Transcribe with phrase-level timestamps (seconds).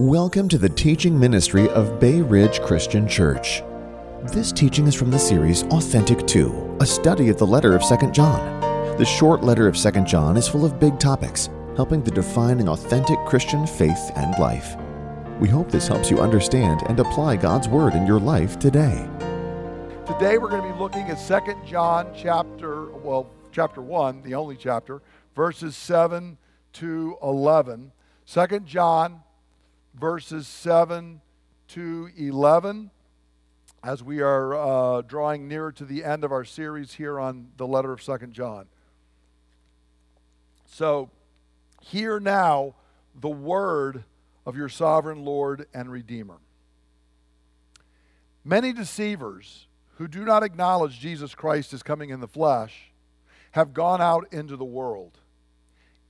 [0.00, 3.64] Welcome to the teaching ministry of Bay Ridge Christian Church.
[4.26, 8.12] This teaching is from the series Authentic 2, a study of the letter of 2
[8.12, 8.60] John.
[8.96, 12.68] The short letter of 2 John is full of big topics, helping to define an
[12.68, 14.76] authentic Christian faith and life.
[15.40, 19.10] We hope this helps you understand and apply God's word in your life today.
[20.06, 24.54] Today we're going to be looking at 2 John chapter well chapter 1, the only
[24.54, 25.02] chapter,
[25.34, 26.38] verses 7
[26.74, 27.90] to 11.
[28.26, 29.22] 2 John
[29.94, 31.20] verses 7
[31.68, 32.90] to 11
[33.84, 37.66] as we are uh, drawing nearer to the end of our series here on the
[37.66, 38.66] letter of Second John.
[40.66, 41.10] So,
[41.80, 42.74] hear now
[43.14, 44.04] the word
[44.44, 46.38] of your sovereign Lord and Redeemer.
[48.44, 49.66] Many deceivers
[49.96, 52.92] who do not acknowledge Jesus Christ as coming in the flesh
[53.52, 55.18] have gone out into the world.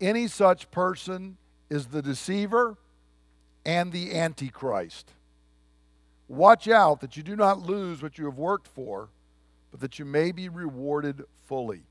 [0.01, 1.37] Any such person
[1.71, 2.77] is the deceiver
[3.65, 5.13] and the Antichrist.
[6.29, 9.09] Watch out that you do not lose what you have worked for,
[9.71, 11.83] but that you may be rewarded fully.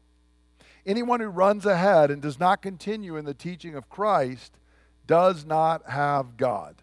[0.85, 4.57] Anyone who runs ahead and does not continue in the teaching of Christ
[5.05, 6.75] does not have God.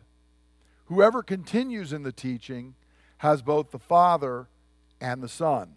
[0.87, 2.75] Whoever continues in the teaching
[3.19, 4.49] has both the Father
[5.01, 5.77] and the Son.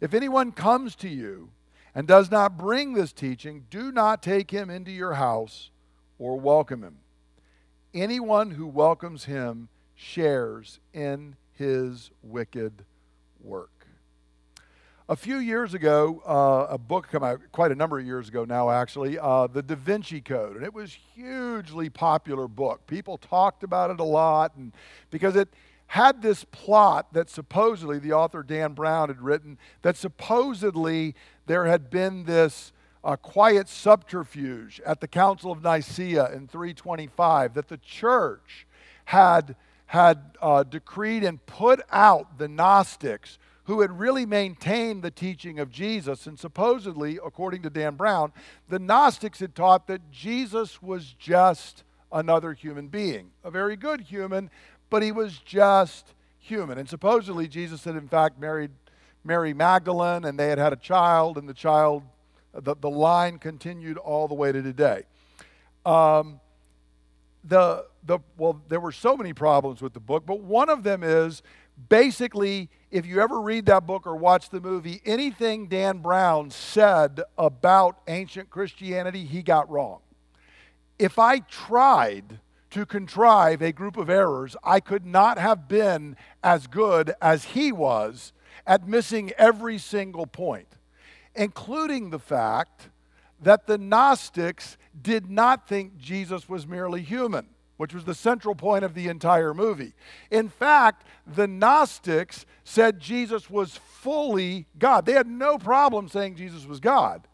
[0.00, 1.50] If anyone comes to you
[1.94, 5.70] and does not bring this teaching, do not take him into your house
[6.18, 6.98] or welcome him
[7.94, 12.84] anyone who welcomes him shares in his wicked
[13.40, 13.70] work.
[15.10, 18.44] A few years ago, uh, a book came out, quite a number of years ago
[18.44, 22.86] now, actually, uh, The Da Vinci Code, and it was hugely popular book.
[22.86, 24.74] People talked about it a lot, and
[25.10, 25.48] because it
[25.86, 31.14] had this plot that supposedly the author Dan Brown had written, that supposedly
[31.46, 32.72] there had been this
[33.04, 38.66] a quiet subterfuge at the Council of Nicaea in 325 that the church
[39.06, 45.58] had, had uh, decreed and put out the Gnostics who had really maintained the teaching
[45.58, 46.26] of Jesus.
[46.26, 48.32] And supposedly, according to Dan Brown,
[48.68, 54.50] the Gnostics had taught that Jesus was just another human being, a very good human,
[54.88, 56.78] but he was just human.
[56.78, 58.70] And supposedly, Jesus had in fact married
[59.22, 62.02] Mary Magdalene, and they had had a child, and the child
[62.60, 65.02] the, the line continued all the way to today.
[65.84, 66.40] Um,
[67.44, 71.02] the, the, well, there were so many problems with the book, but one of them
[71.02, 71.42] is
[71.88, 77.20] basically, if you ever read that book or watch the movie, anything Dan Brown said
[77.36, 80.00] about ancient Christianity, he got wrong.
[80.98, 86.66] If I tried to contrive a group of errors, I could not have been as
[86.66, 88.32] good as he was
[88.66, 90.77] at missing every single point
[91.38, 92.90] including the fact
[93.40, 98.84] that the Gnostics did not think Jesus was merely human, which was the central point
[98.84, 99.94] of the entire movie.
[100.30, 105.06] In fact, the Gnostics said Jesus was fully God.
[105.06, 107.28] They had no problem saying Jesus was God.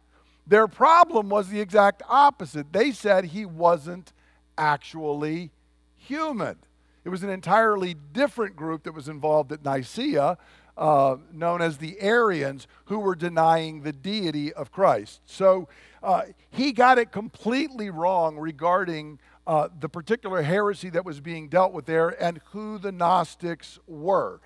[0.47, 2.72] Their problem was the exact opposite.
[2.72, 4.12] They said he wasn't
[4.59, 5.50] actually
[5.97, 6.59] human.
[7.04, 10.37] It was an entirely different group that was involved at Nicaea
[10.76, 15.20] uh, known as the Arians, who were denying the deity of Christ.
[15.26, 15.68] So
[16.02, 21.72] uh, he got it completely wrong regarding uh, the particular heresy that was being dealt
[21.72, 24.40] with there and who the Gnostics were.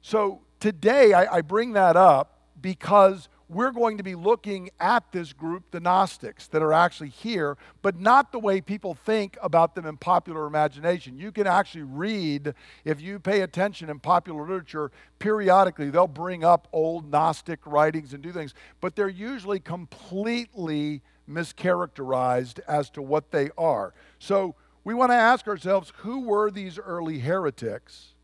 [0.00, 5.32] So today I, I bring that up because we're going to be looking at this
[5.32, 9.86] group, the Gnostics, that are actually here, but not the way people think about them
[9.86, 11.18] in popular imagination.
[11.18, 12.54] You can actually read,
[12.84, 18.22] if you pay attention in popular literature, periodically they'll bring up old Gnostic writings and
[18.22, 23.94] do things, but they're usually completely mischaracterized as to what they are.
[24.18, 28.14] So we want to ask ourselves who were these early heretics?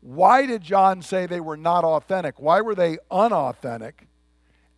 [0.00, 2.40] Why did John say they were not authentic?
[2.40, 4.06] Why were they unauthentic?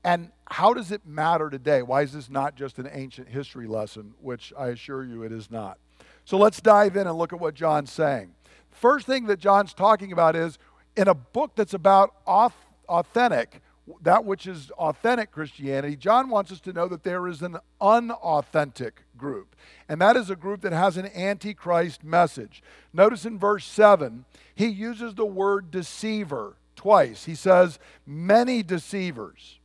[0.04, 1.82] And how does it matter today?
[1.82, 5.50] Why is this not just an ancient history lesson, which I assure you it is
[5.50, 5.78] not?
[6.24, 8.34] So let's dive in and look at what John's saying.
[8.70, 10.58] First thing that John's talking about is
[10.96, 13.60] in a book that's about authentic,
[14.02, 19.02] that which is authentic Christianity, John wants us to know that there is an unauthentic
[19.16, 19.54] group.
[19.88, 22.62] And that is a group that has an antichrist message.
[22.92, 24.24] Notice in verse 7,
[24.54, 27.24] he uses the word deceiver twice.
[27.24, 29.58] He says, many deceivers.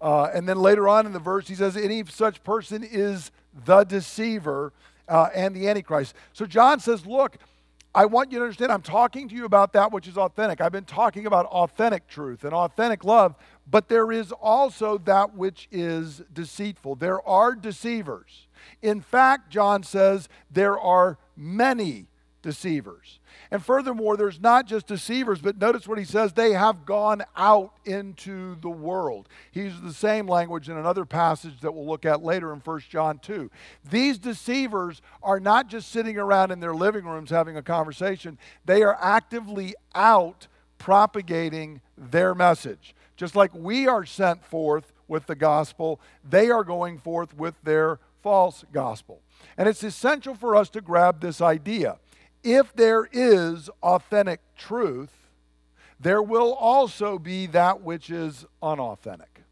[0.00, 3.30] Uh, and then later on in the verse, he says, Any such person is
[3.64, 4.72] the deceiver
[5.08, 6.14] uh, and the Antichrist.
[6.32, 7.38] So John says, Look,
[7.94, 10.60] I want you to understand I'm talking to you about that which is authentic.
[10.60, 13.34] I've been talking about authentic truth and authentic love,
[13.66, 16.96] but there is also that which is deceitful.
[16.96, 18.48] There are deceivers.
[18.82, 22.08] In fact, John says there are many
[22.46, 23.18] deceivers.
[23.50, 27.72] And furthermore, there's not just deceivers, but notice what he says they have gone out
[27.84, 29.28] into the world.
[29.50, 32.80] He uses the same language in another passage that we'll look at later in 1
[32.88, 33.50] John 2.
[33.90, 38.84] These deceivers are not just sitting around in their living rooms having a conversation, they
[38.84, 40.46] are actively out
[40.78, 42.94] propagating their message.
[43.16, 47.98] Just like we are sent forth with the gospel, they are going forth with their
[48.22, 49.20] false gospel.
[49.58, 51.98] And it's essential for us to grab this idea
[52.46, 55.10] if there is authentic truth,
[55.98, 59.42] there will also be that which is unauthentic.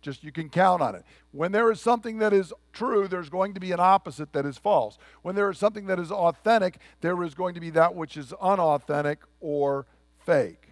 [0.00, 1.04] Just you can count on it.
[1.32, 4.56] When there is something that is true, there's going to be an opposite that is
[4.56, 4.96] false.
[5.20, 8.32] When there is something that is authentic, there is going to be that which is
[8.40, 9.86] unauthentic or
[10.24, 10.70] fake.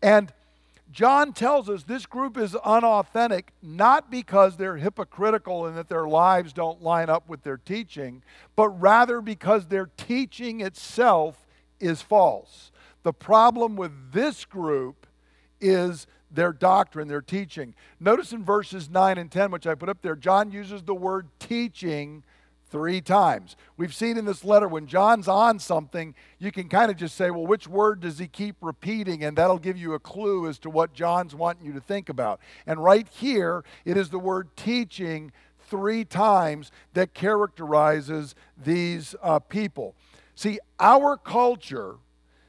[0.00, 0.32] And
[0.92, 6.52] John tells us this group is unauthentic not because they're hypocritical and that their lives
[6.52, 8.22] don't line up with their teaching,
[8.54, 11.46] but rather because their teaching itself
[11.80, 12.70] is false.
[13.02, 15.06] The problem with this group
[15.60, 17.74] is their doctrine, their teaching.
[17.98, 21.28] Notice in verses 9 and 10, which I put up there, John uses the word
[21.38, 22.22] teaching
[22.72, 23.54] three times.
[23.76, 27.30] We've seen in this letter when John's on something, you can kind of just say,
[27.30, 29.22] well, which word does he keep repeating?
[29.22, 32.40] And that'll give you a clue as to what John's wanting you to think about.
[32.66, 35.32] And right here, it is the word teaching
[35.68, 39.94] three times that characterizes these uh, people.
[40.34, 41.96] See, our culture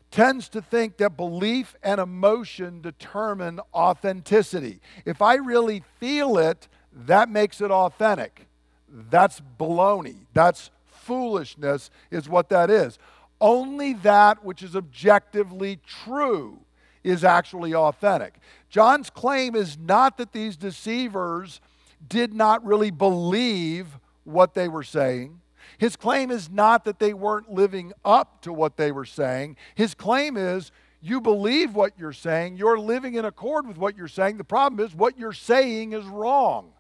[0.09, 4.79] tends to think that belief and emotion determine authenticity.
[5.05, 8.47] If I really feel it, that makes it authentic.
[8.93, 10.25] That's baloney.
[10.33, 12.99] That's foolishness, is what that is.
[13.41, 16.59] Only that which is objectively true
[17.03, 18.35] is actually authentic.
[18.69, 21.59] John's claim is not that these deceivers
[22.07, 25.41] did not really believe what they were saying.
[25.77, 29.57] His claim is not that they weren't living up to what they were saying.
[29.75, 34.07] His claim is you believe what you're saying, you're living in accord with what you're
[34.07, 34.37] saying.
[34.37, 36.71] The problem is what you're saying is wrong.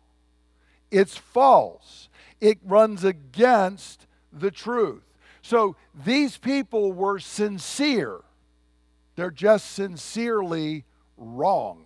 [0.93, 2.07] It's false.
[2.39, 5.03] It runs against the truth.
[5.41, 5.75] So
[6.05, 8.19] these people were sincere.
[9.15, 10.85] They're just sincerely
[11.17, 11.85] wrong.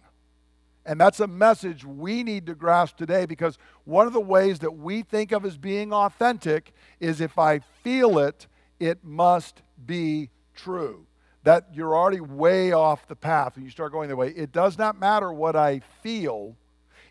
[0.86, 4.72] And that's a message we need to grasp today because one of the ways that
[4.72, 11.06] we think of as being authentic is if I feel it, it must be true.
[11.44, 14.30] That you're already way off the path when you start going that way.
[14.30, 16.58] It does not matter what I feel,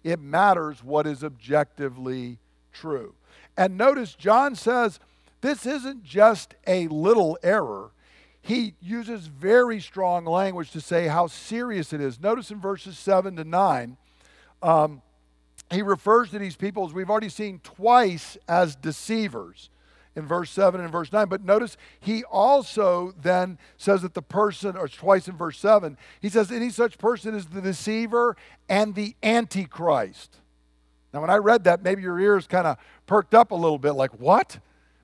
[0.07, 2.39] it matters what is objectively
[2.73, 3.15] true.
[3.57, 5.01] And notice John says
[5.41, 7.91] this isn't just a little error.
[8.41, 12.21] He uses very strong language to say how serious it is.
[12.21, 13.97] Notice in verses 7 to 9,
[14.63, 15.03] um,
[15.73, 19.71] he refers to these people, as we've already seen twice, as deceivers
[20.17, 21.29] in verse 7 and verse 9.
[21.29, 26.29] But notice he also then says that the person, or twice in verse 7, he
[26.29, 28.37] says, any such person is the deceiver
[28.69, 30.39] and the antichrist.
[31.13, 33.93] Now, when I read that, maybe your ears kind of perked up a little bit,
[33.93, 34.59] like, what?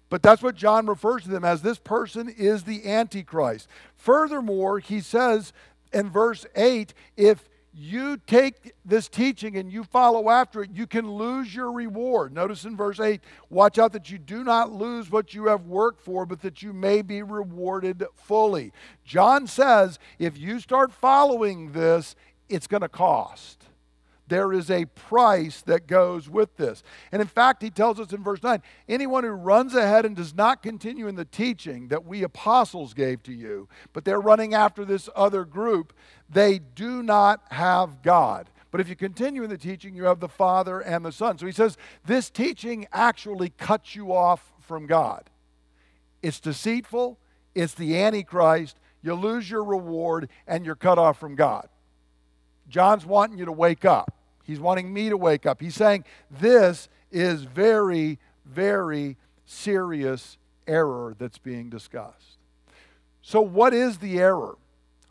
[0.09, 1.63] But that's what John refers to them as.
[1.63, 3.67] This person is the Antichrist.
[3.97, 5.55] Furthermore, he says
[5.91, 11.11] in verse 8, if you take this teaching and you follow after it, you can
[11.11, 12.33] lose your reward.
[12.33, 16.03] Notice in verse 8, watch out that you do not lose what you have worked
[16.03, 18.73] for, but that you may be rewarded fully.
[19.05, 22.15] John says if you start following this,
[22.49, 23.65] it's going to cost.
[24.29, 26.83] There is a price that goes with this.
[27.11, 30.35] And in fact, he tells us in verse 9 anyone who runs ahead and does
[30.35, 34.85] not continue in the teaching that we apostles gave to you, but they're running after
[34.85, 35.93] this other group,
[36.31, 38.49] they do not have God.
[38.71, 41.37] But if you continue in the teaching, you have the Father and the Son.
[41.37, 41.77] So he says
[42.07, 45.29] this teaching actually cuts you off from God.
[46.23, 47.19] It's deceitful,
[47.55, 51.69] it's the Antichrist, you lose your reward, and you're cut off from God.
[52.73, 54.15] John's wanting you to wake up.
[54.45, 55.61] He's wanting me to wake up.
[55.61, 62.39] He's saying this is very, very serious error that's being discussed.
[63.21, 64.57] So, what is the error?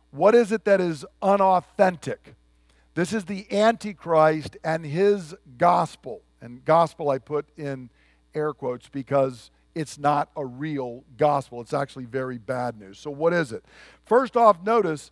[0.10, 2.34] What is it that is unauthentic?
[2.96, 6.22] This is the Antichrist and his gospel.
[6.42, 7.92] And gospel I put in
[8.34, 11.62] air quotes because it's not a real gospel.
[11.62, 12.98] It's actually very bad news.
[12.98, 13.64] So, what is it?
[14.04, 15.12] First off, notice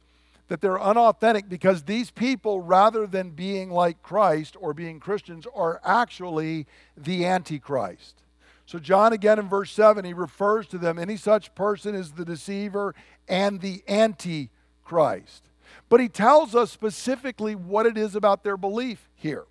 [0.49, 5.79] that they're unauthentic because these people, rather than being like Christ or being Christians, are
[5.83, 8.23] actually the Antichrist.
[8.69, 10.99] So, John again in verse 7, he refers to them.
[10.99, 12.93] Any such person is the deceiver
[13.27, 15.49] and the antichrist.
[15.89, 19.45] But he tells us specifically what it is about their belief here.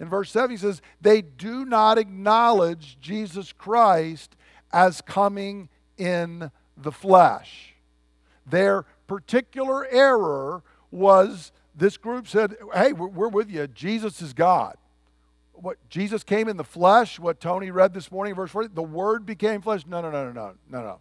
[0.00, 4.34] In verse 7, he says, They do not acknowledge Jesus Christ
[4.72, 7.74] as coming in the flesh.
[8.44, 13.66] Their particular error was this group said, Hey, we're, with you.
[13.66, 14.76] Jesus is God
[15.62, 19.24] what Jesus came in the flesh, what Tony read this morning, verse 40, the word
[19.24, 19.86] became flesh.
[19.86, 21.00] No, no, no, no, no, no, no.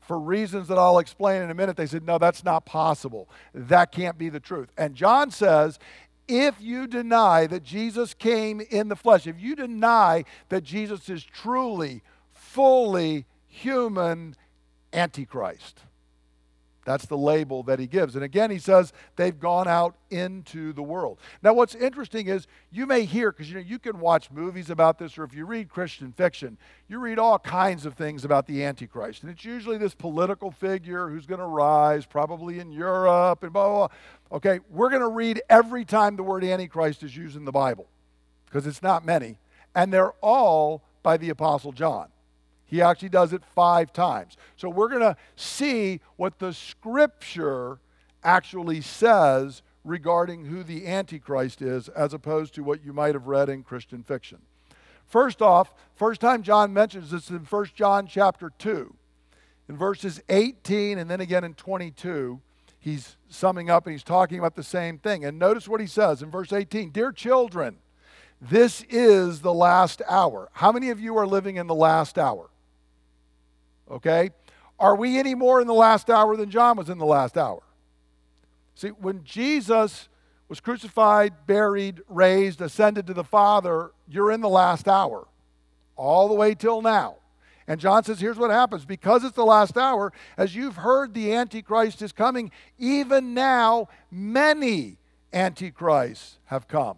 [0.00, 3.28] For reasons that I'll explain in a minute, they said, no, that's not possible.
[3.54, 4.68] That can't be the truth.
[4.76, 5.78] And John says,
[6.26, 11.24] if you deny that Jesus came in the flesh, if you deny that Jesus is
[11.24, 14.36] truly, fully human,
[14.92, 15.80] Antichrist.
[16.86, 18.14] That's the label that he gives.
[18.14, 21.18] And again, he says they've gone out into the world.
[21.42, 24.98] Now, what's interesting is you may hear, because you know you can watch movies about
[24.98, 26.56] this, or if you read Christian fiction,
[26.88, 29.22] you read all kinds of things about the Antichrist.
[29.22, 33.68] And it's usually this political figure who's going to rise, probably in Europe, and blah,
[33.68, 34.36] blah, blah.
[34.38, 37.88] Okay, we're going to read every time the word Antichrist is used in the Bible,
[38.46, 39.38] because it's not many.
[39.74, 42.08] And they're all by the Apostle John.
[42.70, 44.36] He actually does it five times.
[44.56, 47.80] So we're going to see what the scripture
[48.22, 53.48] actually says regarding who the Antichrist is, as opposed to what you might have read
[53.48, 54.38] in Christian fiction.
[55.04, 58.94] First off, first time John mentions this in 1 John chapter 2.
[59.68, 62.40] In verses 18 and then again in 22,
[62.78, 65.24] he's summing up and he's talking about the same thing.
[65.24, 67.78] And notice what he says in verse 18 Dear children,
[68.40, 70.50] this is the last hour.
[70.52, 72.49] How many of you are living in the last hour?
[73.90, 74.30] Okay?
[74.78, 77.62] Are we any more in the last hour than John was in the last hour?
[78.74, 80.08] See, when Jesus
[80.48, 85.28] was crucified, buried, raised, ascended to the Father, you're in the last hour,
[85.96, 87.16] all the way till now.
[87.68, 88.84] And John says, here's what happens.
[88.84, 94.96] Because it's the last hour, as you've heard the Antichrist is coming, even now many
[95.32, 96.96] Antichrists have come.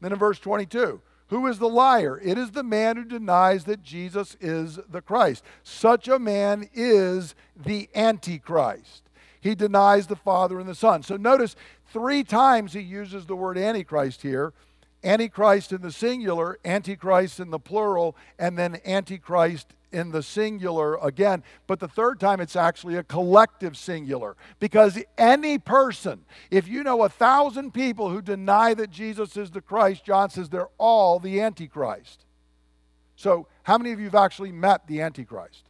[0.00, 2.20] Then in verse 22, who is the liar?
[2.22, 5.44] It is the man who denies that Jesus is the Christ.
[5.62, 9.04] Such a man is the Antichrist.
[9.40, 11.04] He denies the Father and the Son.
[11.04, 11.54] So notice
[11.92, 14.52] three times he uses the word Antichrist here
[15.02, 21.42] Antichrist in the singular, Antichrist in the plural, and then Antichrist in the singular again.
[21.66, 24.36] But the third time it's actually a collective singular.
[24.58, 29.60] Because any person, if you know a thousand people who deny that Jesus is the
[29.60, 32.24] Christ, John says they're all the Antichrist.
[33.16, 35.64] So, how many of you have actually met the Antichrist?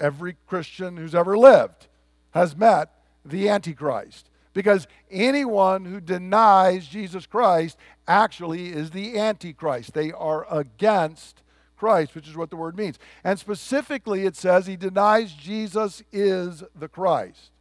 [0.00, 1.88] Every Christian who's ever lived
[2.32, 2.90] has met
[3.24, 4.28] the Antichrist.
[4.58, 9.94] Because anyone who denies Jesus Christ actually is the Antichrist.
[9.94, 11.42] They are against
[11.76, 12.98] Christ, which is what the word means.
[13.22, 17.52] And specifically, it says he denies Jesus is the Christ.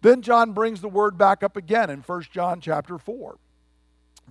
[0.00, 3.36] Then John brings the word back up again in 1 John chapter 4,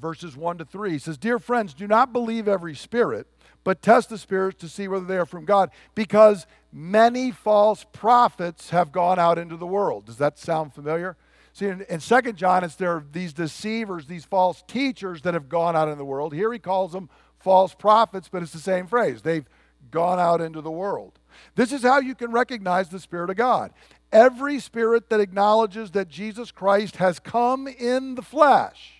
[0.02, 0.94] verses 1 to 3.
[0.94, 3.28] He says, Dear friends, do not believe every spirit,
[3.64, 8.70] but test the spirits to see whether they are from God, because many false prophets
[8.70, 10.06] have gone out into the world.
[10.06, 11.18] Does that sound familiar?
[11.54, 15.76] See, in, in 2 John, it's there these deceivers, these false teachers that have gone
[15.76, 16.34] out in the world.
[16.34, 19.22] Here he calls them false prophets, but it's the same phrase.
[19.22, 19.48] They've
[19.92, 21.20] gone out into the world.
[21.56, 23.72] This is how you can recognize the Spirit of God.
[24.12, 28.99] Every spirit that acknowledges that Jesus Christ has come in the flesh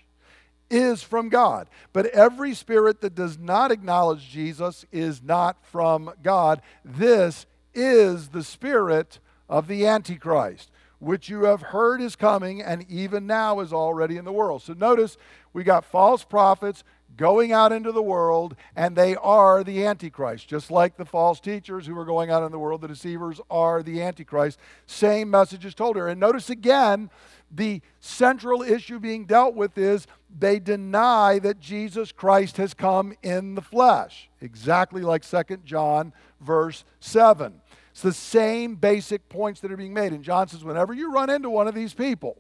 [0.70, 1.70] is from God.
[1.94, 6.62] But every spirit that does not acknowledge Jesus is not from God.
[6.84, 13.26] This is the spirit of the Antichrist, which you have heard is coming and even
[13.26, 14.62] now is already in the world.
[14.62, 15.18] So notice
[15.54, 16.84] we got false prophets
[17.18, 20.48] going out into the world, and they are the Antichrist.
[20.48, 23.84] Just like the false teachers who are going out in the world, the deceivers are
[23.84, 24.58] the Antichrist.
[24.86, 26.08] Same message is told here.
[26.08, 27.10] And notice again,
[27.52, 33.56] the central issue being dealt with is they deny that Jesus Christ has come in
[33.56, 37.62] the flesh, exactly like 2 John, verse 7.
[37.92, 40.14] It's the same basic points that are being made.
[40.14, 42.38] And John says, whenever you run into one of these people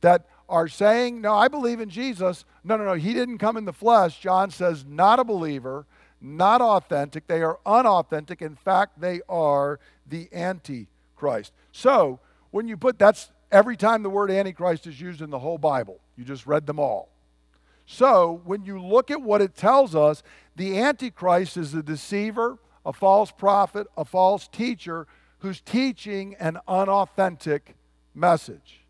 [0.00, 3.64] that are saying, No, I believe in Jesus, no, no, no, he didn't come in
[3.64, 5.86] the flesh, John says, not a believer,
[6.20, 7.26] not authentic.
[7.26, 8.42] They are unauthentic.
[8.42, 11.52] In fact, they are the Antichrist.
[11.72, 15.58] So, when you put that's every time the word Antichrist is used in the whole
[15.58, 17.08] Bible, you just read them all.
[17.86, 20.22] So, when you look at what it tells us,
[20.56, 25.06] the Antichrist is a deceiver, a false prophet, a false teacher
[25.38, 27.76] who's teaching an unauthentic
[28.14, 28.80] message.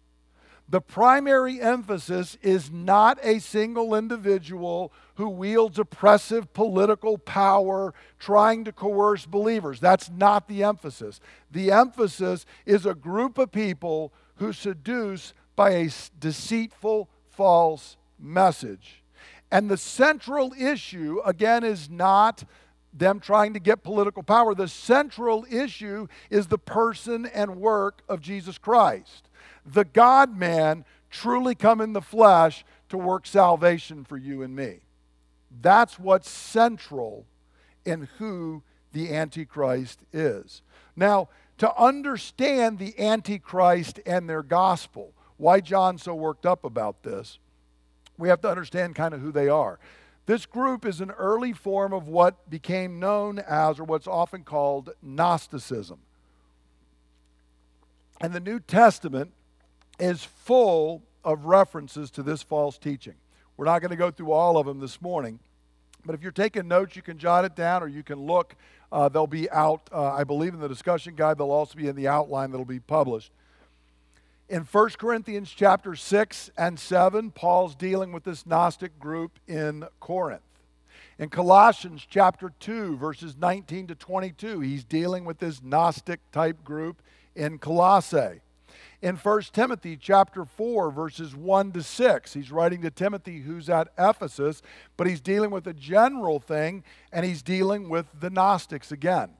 [0.69, 8.73] The primary emphasis is not a single individual who wields oppressive political power trying to
[8.73, 9.79] coerce believers.
[9.79, 11.21] That's not the emphasis.
[11.53, 19.03] The emphasis is a group of people who seduce by a deceitful, false message.
[19.51, 22.45] And the central issue, again, is not
[22.93, 24.55] them trying to get political power.
[24.55, 29.29] The central issue is the person and work of Jesus Christ.
[29.65, 34.81] The God man truly come in the flesh to work salvation for you and me.
[35.61, 37.27] That's what's central
[37.85, 38.63] in who
[38.93, 40.63] the Antichrist is.
[40.97, 41.29] Now,
[41.59, 47.39] to understand the Antichrist and their gospel, why John's so worked up about this,
[48.19, 49.79] we have to understand kind of who they are.
[50.27, 54.91] This group is an early form of what became known as, or what's often called,
[55.03, 55.99] Gnosticism.
[58.21, 59.33] And the New Testament
[60.01, 63.15] is full of references to this false teaching.
[63.57, 65.39] We're not going to go through all of them this morning,
[66.05, 68.55] but if you're taking notes, you can jot it down or you can look.
[68.97, 71.37] Uh, they'll be out, uh, I believe, in the discussion guide.
[71.37, 73.31] They'll also be in the outline that'll be published.
[74.49, 80.41] In 1 Corinthians chapter 6 and 7, Paul's dealing with this Gnostic group in Corinth.
[81.19, 87.03] In Colossians chapter 2, verses 19 to 22, he's dealing with this Gnostic type group
[87.35, 88.41] in Colossae.
[89.03, 93.89] In 1 Timothy chapter 4, verses 1 to 6, he's writing to Timothy who's at
[93.99, 94.63] Ephesus,
[94.97, 99.31] but he's dealing with a general thing and he's dealing with the Gnostics again.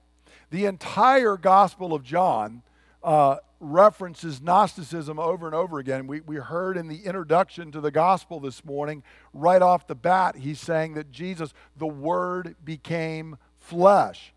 [0.51, 2.63] The entire Gospel of John
[3.03, 6.07] uh, references Gnosticism over and over again.
[6.07, 10.37] We, we heard in the introduction to the gospel this morning, right off the bat,
[10.37, 14.35] he's saying that Jesus, the Word, became flesh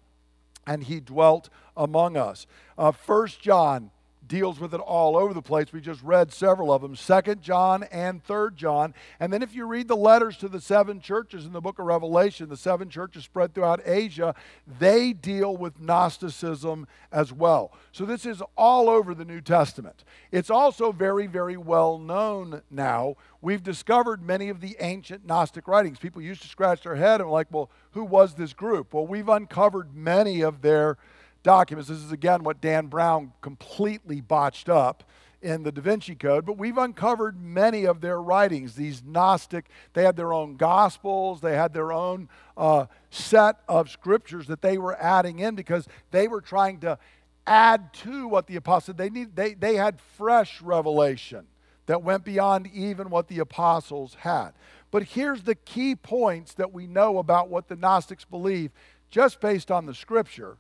[0.66, 2.48] and he dwelt among us.
[2.78, 3.92] Uh, 1 John
[4.30, 5.74] deals with it all over the place.
[5.74, 8.94] We just read several of them, Second John and Third John.
[9.20, 11.86] And then if you read the letters to the seven churches in the book of
[11.86, 14.36] Revelation, the seven churches spread throughout Asia,
[14.80, 17.74] they deal with Gnosticism as well.
[17.92, 20.06] So this is all over the New Testament.
[20.32, 23.16] It's also very, very well known now.
[23.42, 25.98] We've discovered many of the ancient Gnostic writings.
[25.98, 28.94] People used to scratch their head and were like, well, who was this group?
[28.94, 30.98] Well, we've uncovered many of their
[31.44, 31.90] documents.
[31.90, 35.04] This is again what Dan Brown completely botched up
[35.42, 38.76] in the Da Vinci Code, but we've uncovered many of their writings.
[38.76, 44.48] These Gnostic, they had their own gospels, they had their own uh, set of scriptures
[44.48, 47.00] that they were adding in because they were trying to
[47.48, 49.36] add to what the apostles they need.
[49.36, 51.48] They, they had fresh revelation
[51.86, 54.52] that went beyond even what the apostles had.
[54.92, 58.72] But here's the key points that we know about what the Gnostics believe
[59.10, 60.58] just based on the scripture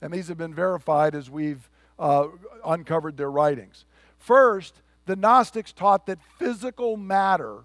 [0.00, 2.28] and these have been verified as we've uh,
[2.64, 3.84] uncovered their writings.
[4.18, 7.64] First, the Gnostics taught that physical matter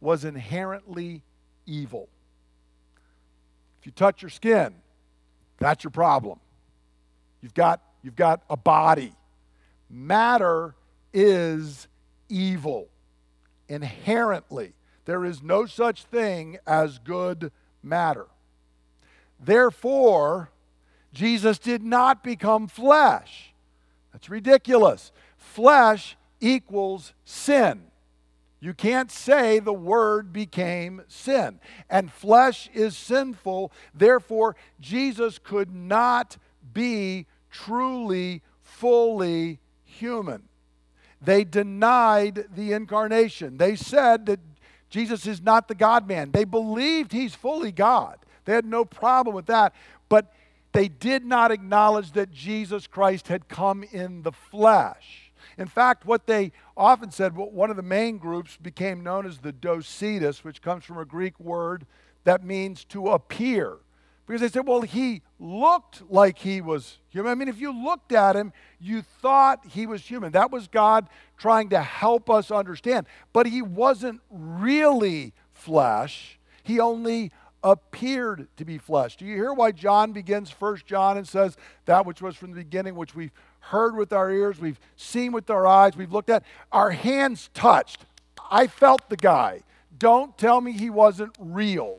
[0.00, 1.22] was inherently
[1.66, 2.08] evil.
[3.80, 4.74] If you touch your skin,
[5.58, 6.38] that's your problem.
[7.42, 9.12] You've got, you've got a body.
[9.90, 10.74] Matter
[11.12, 11.88] is
[12.28, 12.88] evil
[13.68, 14.72] inherently.
[15.04, 17.50] There is no such thing as good
[17.82, 18.26] matter.
[19.40, 20.50] Therefore,
[21.12, 23.52] Jesus did not become flesh.
[24.12, 25.12] That's ridiculous.
[25.36, 27.82] Flesh equals sin.
[28.60, 31.60] You can't say the word became sin.
[31.88, 33.72] And flesh is sinful.
[33.94, 36.36] Therefore, Jesus could not
[36.72, 40.42] be truly, fully human.
[41.20, 43.58] They denied the incarnation.
[43.58, 44.40] They said that
[44.90, 46.30] Jesus is not the God man.
[46.32, 48.18] They believed he's fully God.
[48.44, 49.74] They had no problem with that.
[50.08, 50.32] But
[50.72, 55.32] they did not acknowledge that Jesus Christ had come in the flesh.
[55.56, 59.52] In fact, what they often said, one of the main groups became known as the
[59.52, 61.86] Docetus, which comes from a Greek word
[62.24, 63.78] that means to appear.
[64.26, 67.32] Because they said, well, he looked like he was human.
[67.32, 70.32] I mean, if you looked at him, you thought he was human.
[70.32, 73.06] That was God trying to help us understand.
[73.32, 79.16] But he wasn't really flesh, he only appeared to be flesh.
[79.16, 82.56] Do you hear why John begins First John and says that which was from the
[82.56, 86.44] beginning, which we've heard with our ears, we've seen with our eyes, we've looked at,
[86.72, 88.06] our hands touched.
[88.50, 89.62] I felt the guy.
[89.98, 91.98] Don't tell me he wasn't real.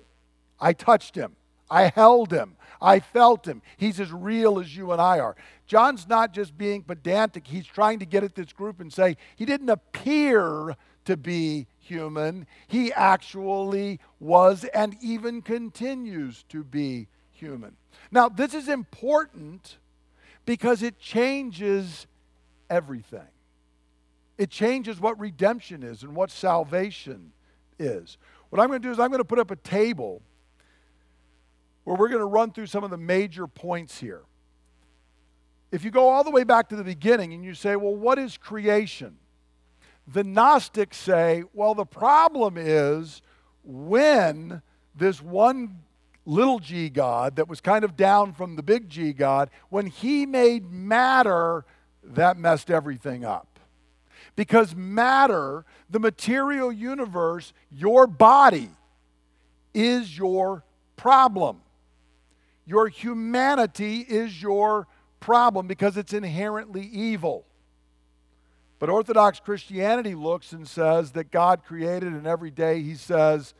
[0.59, 1.35] I touched him.
[1.69, 2.55] I held him.
[2.81, 3.61] I felt him.
[3.77, 5.35] He's as real as you and I are.
[5.67, 9.45] John's not just being pedantic, he's trying to get at this group and say he
[9.45, 12.45] didn't appear to be human.
[12.67, 17.75] He actually was and even continues to be human.
[18.11, 19.77] Now, this is important
[20.45, 22.07] because it changes
[22.69, 23.27] everything.
[24.37, 27.33] It changes what redemption is and what salvation
[27.77, 28.17] is.
[28.49, 30.21] what I'm going to do is I'm going to put up a table
[31.83, 34.21] where we're going to run through some of the major points here.
[35.71, 38.17] If you go all the way back to the beginning and you say, well, what
[38.17, 39.17] is creation?
[40.11, 43.21] The Gnostics say, well, the problem is
[43.63, 44.61] when
[44.95, 45.79] this one
[46.25, 50.25] little g God that was kind of down from the big G God, when he
[50.25, 51.65] made matter,
[52.03, 53.59] that messed everything up.
[54.35, 58.69] Because matter, the material universe, your body,
[59.73, 60.63] is your
[60.95, 61.61] problem.
[62.65, 64.87] Your humanity is your
[65.19, 67.45] problem because it's inherently evil.
[68.79, 73.53] But Orthodox Christianity looks and says that God created, and every day He says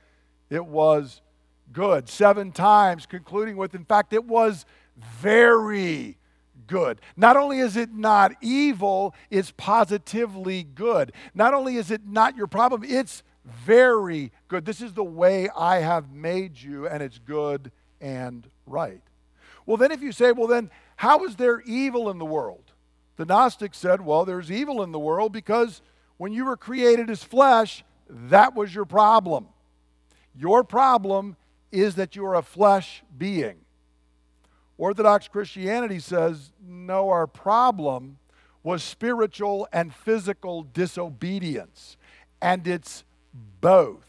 [0.50, 1.22] it was
[1.72, 2.10] good.
[2.10, 4.66] Seven times, concluding with, in fact, it was
[4.98, 6.18] very
[6.68, 7.02] good.
[7.18, 11.12] Not only is it not evil, it's positively good.
[11.34, 14.66] Not only is it not your problem, it's very good.
[14.66, 19.02] This is the way I have made you, and it's good and right.
[19.66, 22.69] Well, then, if you say, well, then, how is there evil in the world?
[23.20, 25.82] The Gnostics said, well, there's evil in the world because
[26.16, 29.48] when you were created as flesh, that was your problem.
[30.34, 31.36] Your problem
[31.70, 33.58] is that you are a flesh being.
[34.78, 38.20] Orthodox Christianity says, no, our problem
[38.64, 41.98] was spiritual and physical disobedience.
[42.42, 43.04] And it's
[43.60, 44.09] both.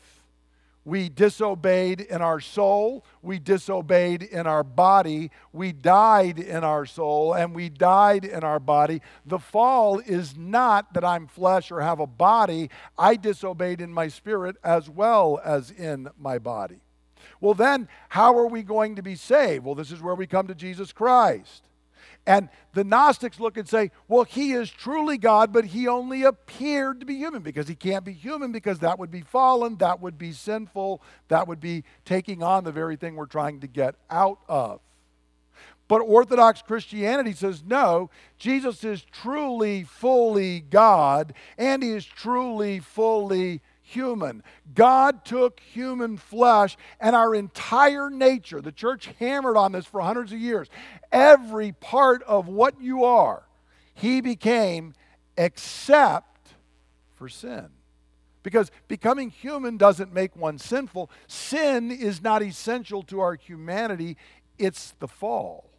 [0.91, 7.33] We disobeyed in our soul, we disobeyed in our body, we died in our soul,
[7.33, 9.01] and we died in our body.
[9.25, 14.09] The fall is not that I'm flesh or have a body, I disobeyed in my
[14.09, 16.81] spirit as well as in my body.
[17.41, 19.65] Well, then, how are we going to be saved?
[19.65, 21.70] Well, this is where we come to Jesus Christ.
[22.27, 27.01] And the Gnostics look and say, well, he is truly God, but he only appeared
[27.01, 30.19] to be human because he can't be human because that would be fallen, that would
[30.19, 34.39] be sinful, that would be taking on the very thing we're trying to get out
[34.49, 34.81] of.
[35.89, 43.61] But Orthodox Christianity says no, Jesus is truly, fully God, and he is truly, fully
[43.91, 44.43] human.
[44.75, 50.33] God took human flesh, and our entire nature, the church hammered on this for hundreds
[50.33, 50.69] of years,
[51.13, 53.43] every part of what you are,
[53.95, 54.95] he became
[55.37, 56.49] except
[57.17, 57.69] for sin.
[58.43, 61.11] Because becoming human doesn't make one sinful.
[61.27, 64.17] Sin is not essential to our humanity,
[64.59, 65.71] it's the fall.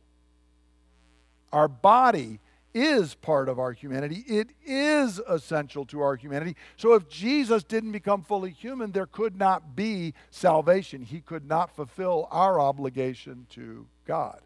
[1.52, 2.39] Our body
[2.73, 4.23] is part of our humanity.
[4.27, 6.55] It is essential to our humanity.
[6.77, 11.01] So if Jesus didn't become fully human, there could not be salvation.
[11.01, 14.41] He could not fulfill our obligation to God.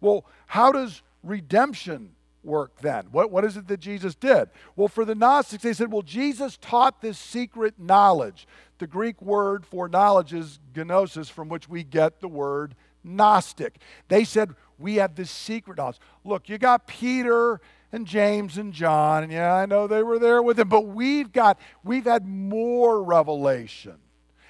[0.00, 2.10] Well, how does redemption
[2.42, 3.06] work then?
[3.10, 4.50] What, what is it that Jesus did?
[4.76, 8.46] Well, for the Gnostics, they said, well, Jesus taught this secret knowledge.
[8.78, 13.76] The Greek word for knowledge is gnosis, from which we get the word Gnostic.
[14.08, 15.98] They said, we have this secret knowledge.
[16.24, 17.60] Look, you got Peter
[17.92, 21.32] and James and John, and yeah, I know they were there with him, but we've
[21.32, 23.98] got, we've had more revelation.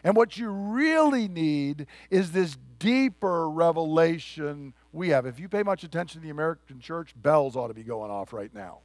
[0.02, 5.26] And what you really need is this deeper revelation we have.
[5.26, 8.32] If you pay much attention to the American church, bells ought to be going off
[8.32, 8.78] right now.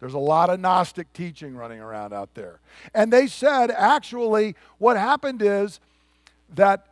[0.00, 2.60] There's a lot of Gnostic teaching running around out there.
[2.92, 5.78] And they said, actually, what happened is
[6.54, 6.91] that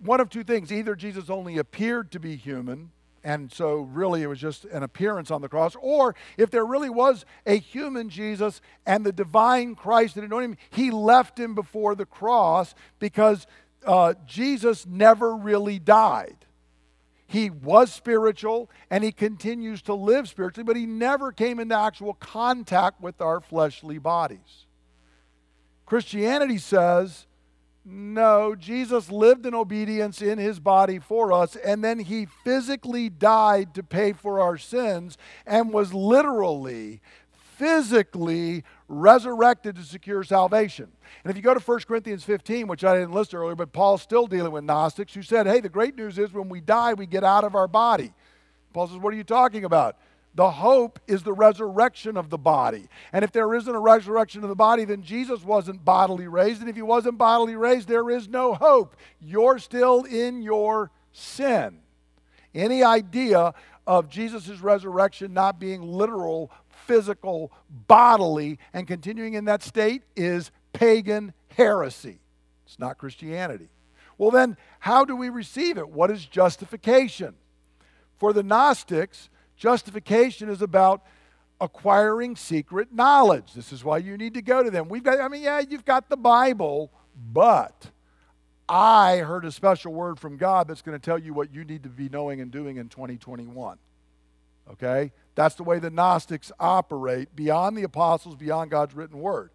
[0.00, 2.90] one of two things either Jesus only appeared to be human,
[3.24, 6.90] and so really it was just an appearance on the cross, or if there really
[6.90, 11.94] was a human Jesus and the divine Christ that anointed him, he left him before
[11.94, 13.46] the cross because
[13.86, 16.36] uh, Jesus never really died.
[17.26, 22.14] He was spiritual and he continues to live spiritually, but he never came into actual
[22.14, 24.66] contact with our fleshly bodies.
[25.84, 27.26] Christianity says
[27.90, 33.74] no, Jesus lived in obedience in his body for us, and then he physically died
[33.74, 37.00] to pay for our sins and was literally,
[37.56, 40.88] physically resurrected to secure salvation.
[41.24, 44.02] And if you go to 1 Corinthians 15, which I didn't list earlier, but Paul's
[44.02, 47.06] still dealing with Gnostics who said, hey, the great news is when we die, we
[47.06, 48.12] get out of our body.
[48.72, 49.96] Paul says, what are you talking about?
[50.38, 52.86] The hope is the resurrection of the body.
[53.12, 56.60] And if there isn't a resurrection of the body, then Jesus wasn't bodily raised.
[56.60, 58.94] And if he wasn't bodily raised, there is no hope.
[59.20, 61.80] You're still in your sin.
[62.54, 63.52] Any idea
[63.84, 67.50] of Jesus' resurrection not being literal, physical,
[67.88, 72.20] bodily, and continuing in that state is pagan heresy.
[72.64, 73.70] It's not Christianity.
[74.18, 75.88] Well, then, how do we receive it?
[75.88, 77.34] What is justification?
[78.18, 81.02] For the Gnostics, Justification is about
[81.60, 83.52] acquiring secret knowledge.
[83.54, 84.88] This is why you need to go to them.
[84.88, 86.92] We've got, I mean, yeah, you've got the Bible,
[87.32, 87.90] but
[88.68, 91.82] I heard a special word from God that's going to tell you what you need
[91.82, 93.78] to be knowing and doing in 2021.
[94.70, 95.10] Okay?
[95.34, 99.50] That's the way the Gnostics operate beyond the apostles, beyond God's written word.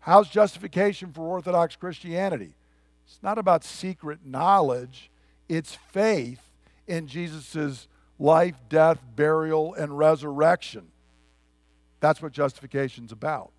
[0.00, 2.54] How's justification for Orthodox Christianity?
[3.06, 5.10] It's not about secret knowledge,
[5.48, 6.40] it's faith
[6.86, 7.86] in Jesus'
[8.20, 10.86] life, death, burial, and resurrection.
[11.98, 13.50] That's what justification's about.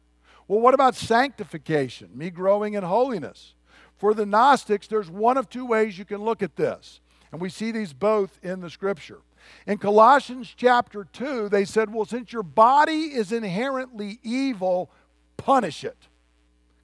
[0.48, 3.56] Well, what about sanctification, me growing in holiness?
[3.98, 7.02] For the Gnostics, there's one of two ways you can look at this.
[7.32, 9.20] And we see these both in the scripture.
[9.66, 14.92] In Colossians chapter 2, they said, Well, since your body is inherently evil,
[15.38, 15.98] punish it.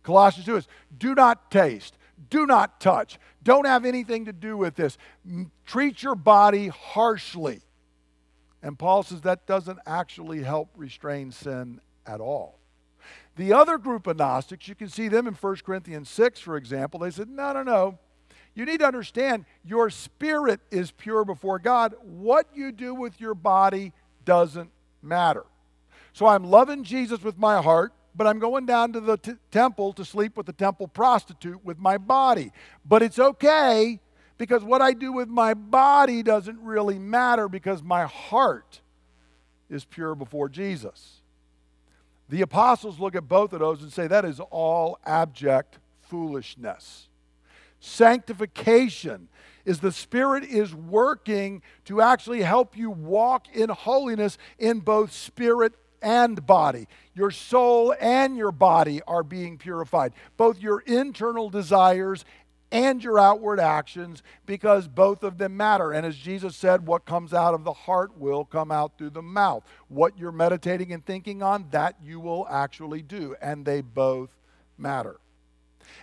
[0.03, 1.97] Colossians 2 is, Do not taste,
[2.29, 4.97] do not touch, don't have anything to do with this.
[5.65, 7.61] Treat your body harshly.
[8.61, 12.59] And Paul says that doesn't actually help restrain sin at all.
[13.35, 17.01] The other group of Gnostics, you can see them in 1 Corinthians 6, for example.
[17.01, 17.99] They said, no, no, no.
[18.55, 21.93] You need to understand your spirit is pure before God.
[22.01, 23.93] What you do with your body
[24.25, 24.71] doesn't
[25.03, 25.45] matter.
[26.11, 29.93] So I'm loving Jesus with my heart, but I'm going down to the t- temple
[29.93, 32.51] to sleep with the temple prostitute with my body.
[32.83, 33.99] But it's okay
[34.37, 38.81] because what I do with my body doesn't really matter because my heart
[39.69, 41.21] is pure before Jesus.
[42.29, 47.07] The apostles look at both of those and say that is all abject foolishness.
[47.79, 49.29] Sanctification
[49.65, 55.73] is the Spirit is working to actually help you walk in holiness in both spirit
[56.01, 56.87] and body.
[57.13, 60.13] Your soul and your body are being purified.
[60.37, 62.23] Both your internal desires
[62.71, 65.91] and your outward actions because both of them matter.
[65.91, 69.21] And as Jesus said, what comes out of the heart will come out through the
[69.21, 69.63] mouth.
[69.87, 73.35] What you're meditating and thinking on, that you will actually do.
[73.41, 74.29] And they both
[74.77, 75.19] matter.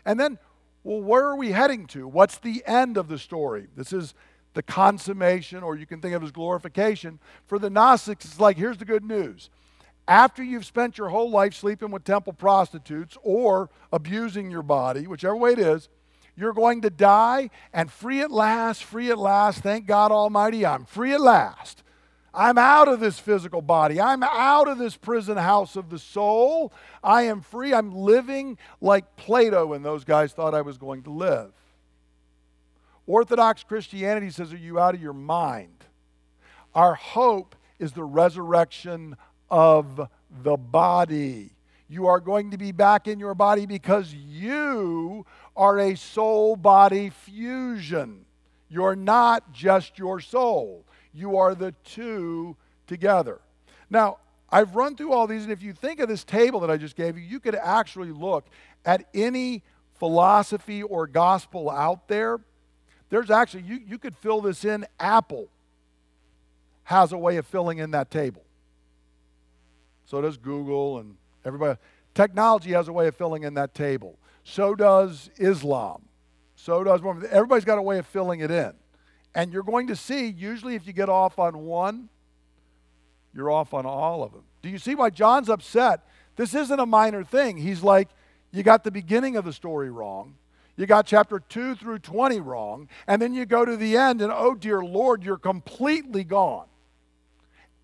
[0.05, 0.39] And then,
[0.83, 2.09] well, where are we heading to?
[2.09, 3.67] What's the end of the story?
[3.77, 4.15] This is
[4.55, 7.19] the consummation, or you can think of as glorification.
[7.47, 9.51] For the Gnostics, it's like here's the good news.
[10.07, 15.37] After you've spent your whole life sleeping with temple prostitutes or abusing your body, whichever
[15.37, 15.89] way it is,
[16.37, 20.85] you're going to die, and free at last, free at last, thank God Almighty, I'm
[20.85, 21.83] free at last.
[22.37, 24.01] I'm out of this physical body.
[24.01, 26.73] I'm out of this prison house of the soul.
[27.03, 27.73] I am free.
[27.73, 31.53] I'm living like Plato and those guys thought I was going to live.
[33.07, 35.85] Orthodox Christianity says, Are you out of your mind?
[36.75, 39.17] Our hope is the resurrection
[39.51, 40.09] of
[40.43, 41.53] the body.
[41.89, 47.11] You are going to be back in your body because you are a soul body
[47.11, 48.25] fusion.
[48.69, 53.41] You're not just your soul, you are the two together.
[53.89, 54.19] Now,
[54.51, 56.97] I've run through all these, and if you think of this table that I just
[56.97, 58.47] gave you, you could actually look
[58.85, 59.63] at any
[59.99, 62.41] philosophy or gospel out there.
[63.11, 64.87] There's actually, you, you could fill this in.
[64.99, 65.49] Apple
[66.85, 68.43] has a way of filling in that table.
[70.07, 71.79] So does Google and everybody.
[72.15, 74.19] Technology has a way of filling in that table.
[74.45, 76.03] So does Islam.
[76.55, 78.73] So does everybody's got a way of filling it in.
[79.35, 82.09] And you're going to see, usually, if you get off on one,
[83.35, 84.45] you're off on all of them.
[84.63, 86.07] Do you see why John's upset?
[86.37, 87.57] This isn't a minor thing.
[87.57, 88.09] He's like,
[88.53, 90.37] you got the beginning of the story wrong.
[90.77, 92.89] You got chapter 2 through 20 wrong.
[93.07, 96.67] And then you go to the end, and oh, dear Lord, you're completely gone.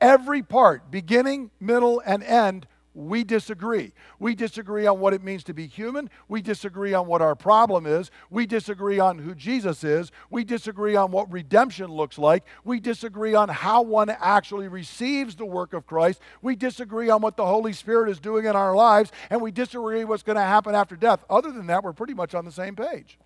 [0.01, 3.93] Every part, beginning, middle, and end, we disagree.
[4.19, 6.11] We disagree on what it means to be human.
[6.29, 8.11] We disagree on what our problem is.
[8.31, 10.11] We disagree on who Jesus is.
[10.29, 12.45] We disagree on what redemption looks like.
[12.65, 16.21] We disagree on how one actually receives the work of Christ.
[16.43, 19.13] We disagree on what the Holy Spirit is doing in our lives.
[19.31, 21.25] And we disagree what's going to happen after death.
[21.31, 23.19] Other than that, we're pretty much on the same page.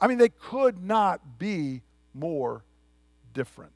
[0.00, 2.64] I mean, they could not be more
[3.32, 3.72] different.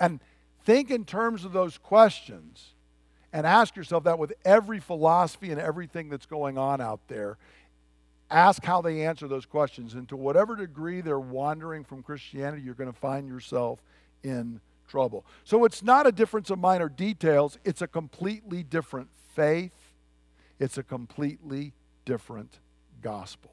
[0.00, 0.18] And
[0.64, 2.74] think in terms of those questions
[3.32, 7.38] and ask yourself that with every philosophy and everything that's going on out there.
[8.30, 9.94] Ask how they answer those questions.
[9.94, 13.80] And to whatever degree they're wandering from Christianity, you're going to find yourself
[14.22, 15.24] in trouble.
[15.44, 19.94] So it's not a difference of minor details, it's a completely different faith,
[20.58, 21.72] it's a completely
[22.04, 22.58] different
[23.00, 23.52] gospel.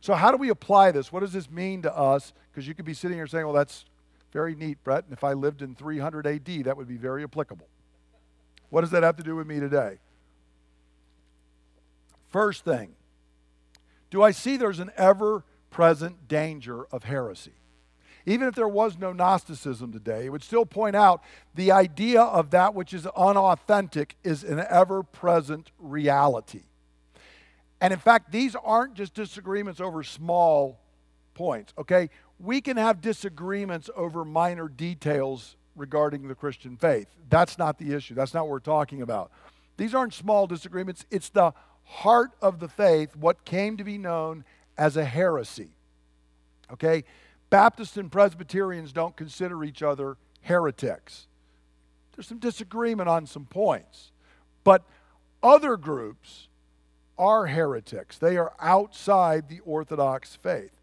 [0.00, 1.12] So, how do we apply this?
[1.12, 2.32] What does this mean to us?
[2.50, 3.84] Because you could be sitting here saying, well, that's
[4.32, 5.04] very neat, Brett.
[5.04, 7.66] And if I lived in 300 AD, that would be very applicable.
[8.70, 9.98] What does that have to do with me today?
[12.28, 12.94] First thing,
[14.10, 17.52] do I see there's an ever present danger of heresy?
[18.26, 21.22] Even if there was no Gnosticism today, it would still point out
[21.54, 26.62] the idea of that which is unauthentic is an ever present reality.
[27.80, 30.80] And in fact, these aren't just disagreements over small
[31.34, 32.10] points, okay?
[32.38, 37.08] We can have disagreements over minor details regarding the Christian faith.
[37.28, 38.14] That's not the issue.
[38.14, 39.32] That's not what we're talking about.
[39.76, 41.52] These aren't small disagreements, it's the
[41.84, 44.44] heart of the faith, what came to be known
[44.78, 45.70] as a heresy.
[46.72, 47.04] Okay?
[47.48, 51.26] Baptists and Presbyterians don't consider each other heretics.
[52.14, 54.12] There's some disagreement on some points.
[54.62, 54.84] But
[55.42, 56.48] other groups
[57.18, 60.79] are heretics, they are outside the Orthodox faith.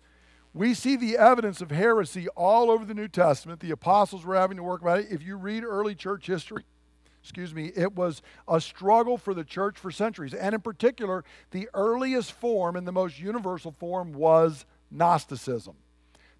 [0.58, 3.60] We see the evidence of heresy all over the New Testament.
[3.60, 5.12] The apostles were having to work about it.
[5.12, 6.64] If you read early church history,
[7.22, 10.34] excuse me, it was a struggle for the church for centuries.
[10.34, 15.76] And in particular, the earliest form and the most universal form was Gnosticism.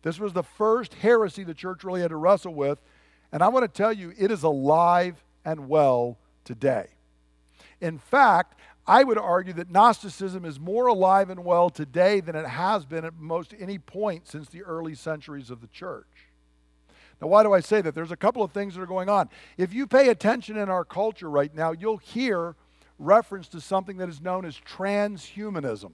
[0.02, 2.82] This was the first heresy the church really had to wrestle with.
[3.32, 6.88] And I want to tell you, it is alive and well today.
[7.82, 8.56] In fact,
[8.88, 13.04] I would argue that Gnosticism is more alive and well today than it has been
[13.04, 16.08] at most any point since the early centuries of the church.
[17.22, 17.96] Now, why do I say that?
[17.96, 19.30] There's a couple of things that are going on.
[19.58, 22.56] If you pay attention in our culture right now, you'll hear
[22.98, 25.92] reference to something that is known as transhumanism.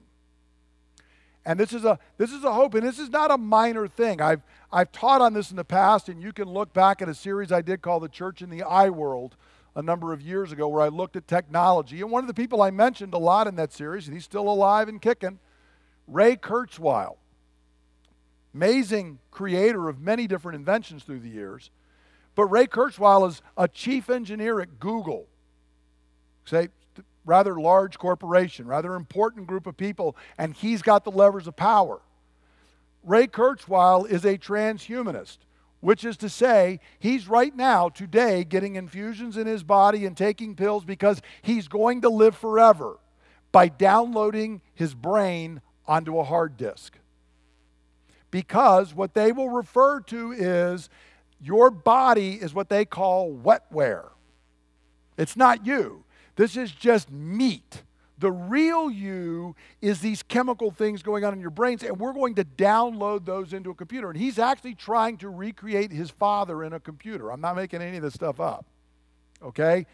[1.45, 4.21] And this is a this is a hope, and this is not a minor thing.
[4.21, 7.13] I've I've taught on this in the past, and you can look back at a
[7.13, 9.35] series I did called The Church in the I World
[9.75, 12.01] a number of years ago where I looked at technology.
[12.01, 14.49] And one of the people I mentioned a lot in that series, and he's still
[14.49, 15.39] alive and kicking,
[16.07, 17.17] Ray Kurzweil.
[18.53, 21.71] Amazing creator of many different inventions through the years.
[22.35, 25.27] But Ray Kurzweil is a chief engineer at Google.
[26.45, 26.69] Say,
[27.25, 32.01] rather large corporation, rather important group of people, and he's got the levers of power.
[33.03, 35.37] Ray Kurzweil is a transhumanist,
[35.83, 40.55] which is to say, he's right now, today, getting infusions in his body and taking
[40.55, 42.99] pills because he's going to live forever
[43.51, 46.97] by downloading his brain onto a hard disk.
[48.31, 50.89] Because what they will refer to is
[51.41, 54.07] your body is what they call wetware.
[55.17, 56.05] It's not you.
[56.37, 57.83] This is just meat.
[58.23, 62.35] The real you is these chemical things going on in your brains, and we're going
[62.35, 64.09] to download those into a computer.
[64.09, 67.33] And he's actually trying to recreate his father in a computer.
[67.33, 68.65] I'm not making any of this stuff up.
[69.43, 69.85] Okay?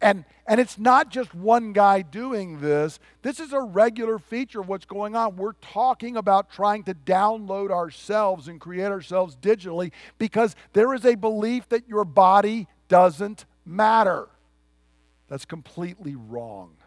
[0.00, 3.00] And, and it's not just one guy doing this.
[3.20, 5.36] This is a regular feature of what's going on.
[5.36, 11.16] We're talking about trying to download ourselves and create ourselves digitally because there is a
[11.16, 14.30] belief that your body doesn't matter.
[15.28, 16.78] That's completely wrong.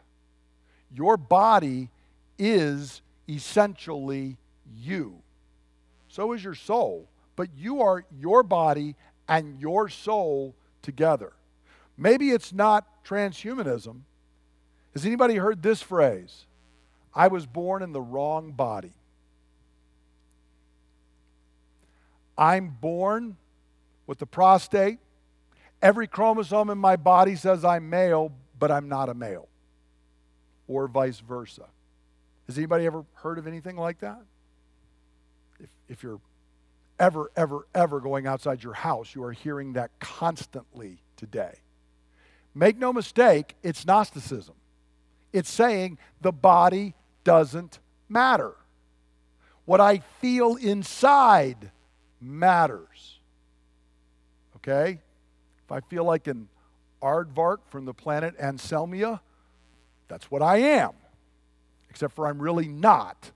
[0.94, 1.90] Your body
[2.38, 4.38] is essentially
[4.76, 5.22] you.
[6.08, 8.96] So is your soul, but you are your body
[9.28, 11.34] and your soul together.
[11.98, 14.02] Maybe it's not transhumanism.
[14.94, 16.46] Has anybody heard this phrase?
[17.14, 18.94] I was born in the wrong body.
[22.38, 23.38] I'm born
[24.08, 25.00] with the prostate,
[25.82, 29.48] Every chromosome in my body says I'm male, but I'm not a male,
[30.72, 31.66] or vice versa.
[32.48, 34.22] Has anybody ever heard of anything like that?
[35.60, 36.22] If, if you're
[37.00, 41.56] ever, ever, ever going outside your house, you are hearing that constantly today.
[42.56, 44.56] Make no mistake, it's Gnosticism.
[45.34, 47.80] It's saying the body doesn't
[48.10, 48.54] matter.
[49.66, 51.72] What I feel inside
[52.20, 53.20] matters.
[54.58, 55.00] Okay?
[55.66, 56.50] If I feel like an
[57.02, 59.22] aardvark from the planet Anselmia,
[60.12, 60.92] that's what I am.
[61.90, 63.32] Except for I'm really not.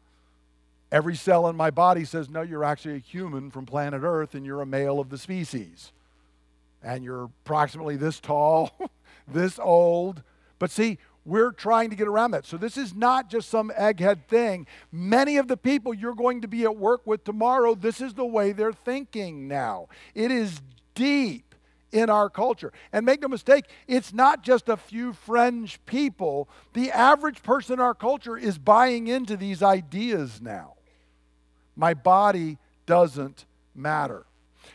[0.92, 4.46] Every cell in my body says, no, you're actually a human from planet Earth and
[4.46, 5.94] you're a male of the species.
[6.84, 8.78] And you're approximately this tall,
[9.28, 10.22] this old.
[10.60, 12.46] But see, we're trying to get around that.
[12.46, 14.68] So this is not just some egghead thing.
[14.92, 18.26] Many of the people you're going to be at work with tomorrow, this is the
[18.26, 19.88] way they're thinking now.
[20.14, 20.62] It is
[20.94, 21.45] deep
[21.96, 22.74] in our culture.
[22.92, 26.50] And make no mistake, it's not just a few fringe people.
[26.74, 30.74] The average person in our culture is buying into these ideas now.
[31.74, 34.26] My body doesn't matter.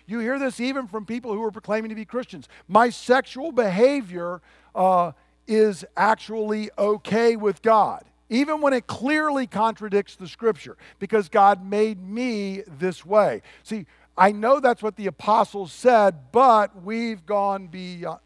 [0.07, 2.49] You hear this even from people who are proclaiming to be Christians.
[2.67, 4.41] My sexual behavior
[4.75, 5.13] uh,
[5.47, 12.01] is actually okay with God, even when it clearly contradicts the scripture, because God made
[12.03, 13.43] me this way.
[13.63, 13.85] See,
[14.21, 18.21] I know that's what the apostles said, but we've gone beyond.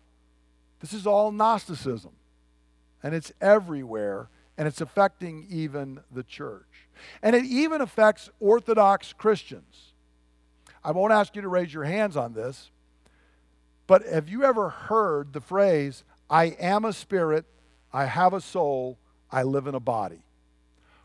[0.81, 2.11] This is all Gnosticism,
[3.03, 4.29] and it's everywhere,
[4.59, 6.89] and it's affecting even the church.
[7.23, 9.93] And it even affects Orthodox Christians.
[10.83, 12.71] I won't ask you to raise your hands on this,
[13.87, 17.47] but have you ever heard the phrase, I am a spirit,
[17.93, 18.99] I have a soul,
[19.31, 20.25] I live in a body?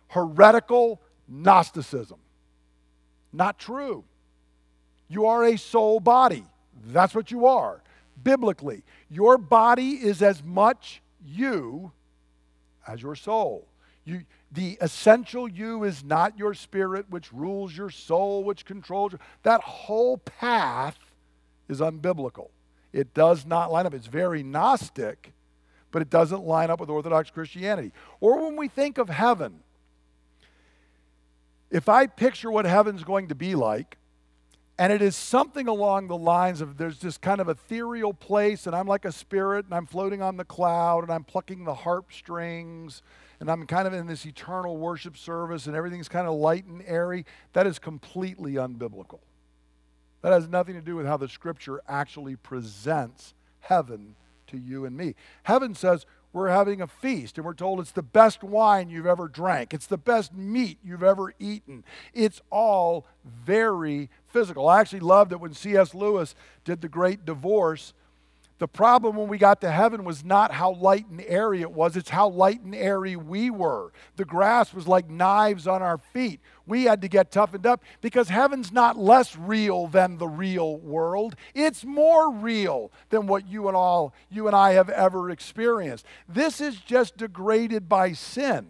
[0.10, 2.20] heretical Gnosticism.
[3.32, 4.04] Not true.
[5.10, 6.46] You are a soul body.
[6.86, 7.82] That's what you are.
[8.24, 11.92] Biblically, your body is as much you
[12.88, 13.68] as your soul.
[14.06, 19.20] You, the essential you is not your spirit, which rules your soul, which controls you.
[19.44, 20.98] That whole path
[21.68, 22.50] is unbiblical.
[22.92, 23.94] It does not line up.
[23.94, 25.34] It's very Gnostic,
[25.92, 27.94] but it doesn't line up with Orthodox Christianity.
[28.20, 29.60] Or when we think of heaven,
[31.70, 33.99] if I picture what heaven's going to be like,
[34.80, 38.74] and it is something along the lines of there's this kind of ethereal place, and
[38.74, 42.14] I'm like a spirit, and I'm floating on the cloud, and I'm plucking the harp
[42.14, 43.02] strings,
[43.42, 46.82] and I'm kind of in this eternal worship service, and everything's kind of light and
[46.88, 47.26] airy.
[47.52, 49.20] That is completely unbiblical.
[50.22, 54.16] That has nothing to do with how the scripture actually presents heaven
[54.48, 55.16] to you and me.
[55.44, 59.28] Heaven says, we're having a feast and we're told it's the best wine you've ever
[59.28, 59.74] drank.
[59.74, 61.84] It's the best meat you've ever eaten.
[62.14, 64.68] It's all very physical.
[64.68, 65.96] I actually loved it when C.S.
[65.96, 67.94] Lewis did The Great Divorce
[68.60, 71.96] the problem when we got to heaven was not how light and airy it was,
[71.96, 73.94] it's how light and airy we were.
[74.18, 76.42] The grass was like knives on our feet.
[76.66, 81.36] We had to get toughened up because heaven's not less real than the real world.
[81.56, 86.06] It's more real than what you and all you and I have ever experienced.
[86.28, 88.68] This is just degraded by sin.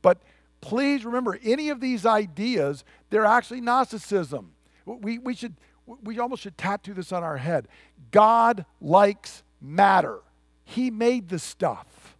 [0.00, 0.22] But
[0.60, 4.52] please remember any of these ideas, they're actually Gnosticism.
[4.86, 5.56] We, we should
[5.86, 7.68] we almost should tattoo this on our head.
[8.10, 10.20] God likes matter.
[10.64, 12.16] He made the stuff.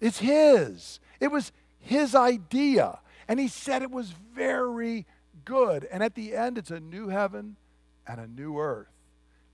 [0.00, 1.00] It's His.
[1.20, 2.98] It was His idea.
[3.28, 5.06] And He said it was very
[5.44, 5.86] good.
[5.90, 7.56] And at the end, it's a new heaven
[8.06, 8.88] and a new earth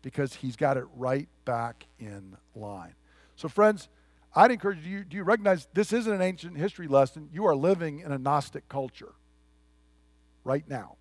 [0.02, 2.94] because He's got it right back in line.
[3.36, 3.88] So, friends,
[4.34, 7.28] I'd encourage you do you recognize this isn't an ancient history lesson?
[7.32, 9.14] You are living in a Gnostic culture
[10.44, 10.97] right now.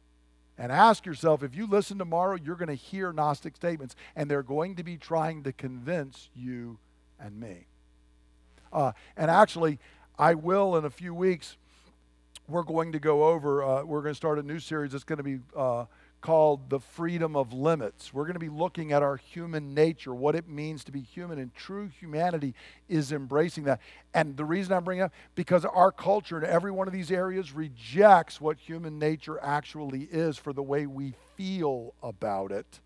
[0.57, 4.43] And ask yourself if you listen tomorrow, you're going to hear Gnostic statements, and they're
[4.43, 6.79] going to be trying to convince you
[7.19, 7.67] and me.
[8.73, 9.79] Uh, and actually,
[10.17, 11.57] I will in a few weeks.
[12.47, 15.17] We're going to go over, uh, we're going to start a new series that's going
[15.17, 15.85] to be uh,
[16.27, 18.13] called The Freedom of Limits.
[18.13, 21.39] We're going to be looking at our human nature, what it means to be human,
[21.39, 22.53] and true humanity
[22.89, 23.79] is embracing that.
[24.13, 27.53] And the reason I'm bringing up, because our culture in every one of these areas
[27.53, 32.81] rejects what human nature actually is for the way we feel about it.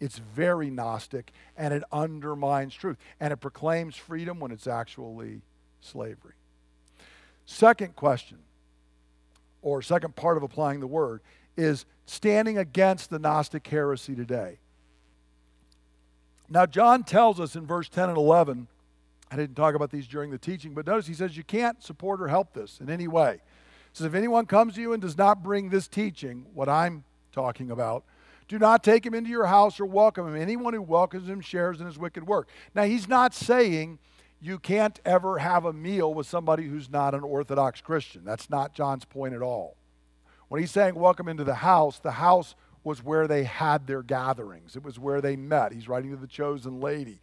[0.00, 2.96] It's very Gnostic and it undermines truth.
[3.20, 5.42] And it proclaims freedom when it's actually
[5.80, 6.34] slavery.
[7.44, 8.38] Second question,
[9.62, 11.20] or second part of applying the word,
[11.56, 14.58] is standing against the Gnostic heresy today.
[16.48, 18.68] Now, John tells us in verse 10 and 11,
[19.30, 22.20] I didn't talk about these during the teaching, but notice he says you can't support
[22.20, 23.40] or help this in any way.
[23.92, 27.02] He says, if anyone comes to you and does not bring this teaching, what I'm
[27.32, 28.04] talking about,
[28.46, 30.40] do not take him into your house or welcome him.
[30.40, 32.48] Anyone who welcomes him shares in his wicked work.
[32.74, 33.98] Now, he's not saying
[34.40, 38.24] you can't ever have a meal with somebody who's not an Orthodox Christian.
[38.24, 39.76] That's not John's point at all.
[40.48, 44.76] When he's saying welcome into the house, the house was where they had their gatherings.
[44.76, 45.72] It was where they met.
[45.72, 47.20] He's writing to the chosen lady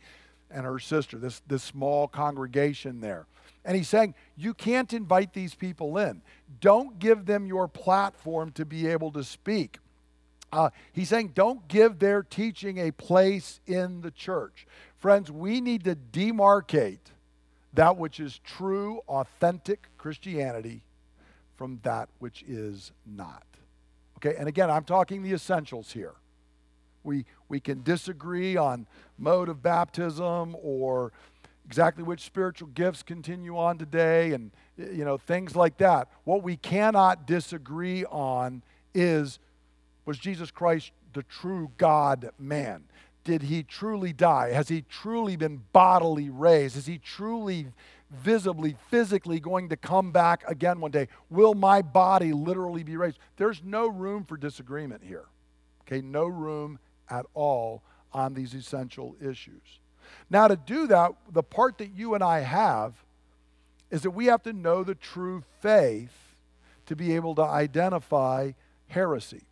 [0.51, 3.26] and her sister, this, this small congregation there.
[3.65, 6.21] And he's saying, you can't invite these people in.
[6.59, 9.80] Don't give them your platform to be able to speak.
[10.51, 14.67] Uh, he's saying, don't give their teaching a place in the church.
[14.99, 16.99] Friends, we need to demarcate
[17.74, 20.84] that which is true, authentic Christianity
[21.56, 23.43] from that which is not.
[24.18, 26.14] Okay, and again, I'm talking the essentials here.
[27.04, 28.88] We, we can disagree on
[29.18, 31.12] mode of baptism or
[31.66, 36.10] exactly which spiritual gifts continue on today and you know things like that.
[36.24, 39.39] What we cannot disagree on is
[40.06, 42.84] was Jesus Christ the true God man?
[43.24, 44.51] Did he truly die?
[44.51, 46.76] Has he truly been bodily raised?
[46.76, 47.68] Has he truly
[48.14, 51.07] visibly, physically going to come back again one day?
[51.30, 53.20] Will my body literally be raised?
[53.38, 55.26] There's no room for disagreement here.
[55.82, 57.84] Okay, no room at all
[58.14, 59.80] on these essential issues.
[60.30, 62.93] Now, to do that, the part that you and I have
[63.89, 66.36] is that we have to know the true faith
[66.86, 68.51] to be able to identify
[68.88, 69.43] heresy.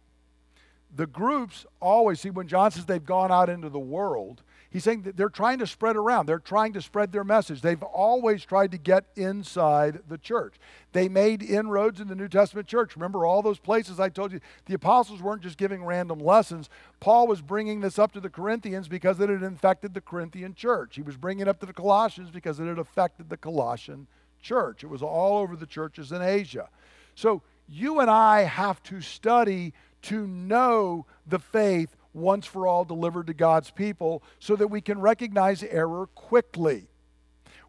[0.96, 4.42] The groups always see when John says they've gone out into the world,
[4.72, 6.28] He's saying that they're trying to spread around.
[6.28, 7.62] They're trying to spread their message.
[7.62, 10.56] They've always tried to get inside the church.
[10.94, 12.96] They made inroads in the New Testament church.
[12.96, 14.40] Remember all those places I told you?
[14.68, 16.70] The apostles weren't just giving random lessons.
[17.02, 20.96] Paul was bringing this up to the Corinthians because it had infected the Corinthian church.
[20.96, 24.08] He was bringing it up to the Colossians because it had affected the Colossian
[24.42, 24.86] church.
[24.86, 26.70] It was all over the churches in Asia.
[27.14, 33.28] So you and I have to study to know the faith once for all delivered
[33.28, 36.88] to God's people so that we can recognize error quickly.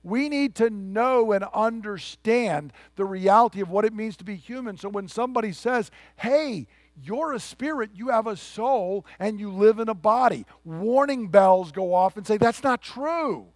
[0.03, 4.76] We need to know and understand the reality of what it means to be human.
[4.76, 6.66] So when somebody says, hey,
[7.01, 11.72] you're a spirit, you have a soul, and you live in a body, warning bells
[11.72, 13.47] go off and say, that's not true.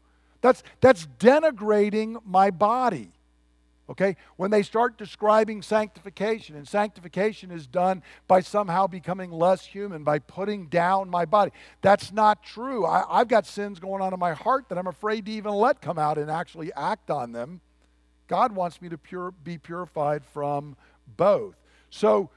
[0.41, 3.11] That's, that's denigrating my body.
[3.89, 4.17] Okay?
[4.37, 10.19] When they start describing sanctification, and sanctification is done by somehow becoming less human, by
[10.19, 11.53] putting down my body.
[11.83, 12.85] That's not true.
[12.85, 15.81] I, have got sins going on in my heart that I'm afraid to even let
[15.81, 17.61] come out and actually act on them.
[18.27, 20.77] God wants me to pure, be purified from
[21.17, 21.55] both.
[21.91, 22.31] So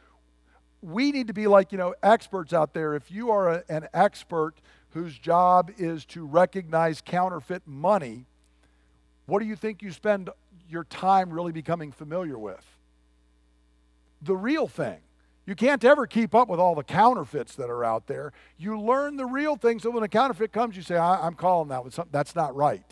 [0.82, 2.96] we need to be like, you know, experts out there.
[2.96, 4.56] If you are a, an expert
[4.92, 8.26] whose job is to recognize counterfeit money,
[9.26, 10.30] what do you think you spend
[10.70, 12.66] your time really becoming familiar with?
[14.22, 15.00] The real thing.
[15.46, 18.34] You can't ever keep up with all the counterfeits that are out there.
[18.58, 21.70] You learn the real thing so when a counterfeit comes, you say, I- am calling
[21.70, 22.12] that something.
[22.12, 22.86] That's not right.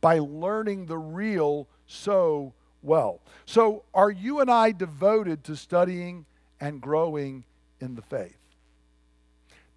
[0.00, 3.20] By learning the real so well.
[3.44, 6.26] So, are you and I devoted to studying
[6.60, 7.44] and growing
[7.80, 8.38] in the faith?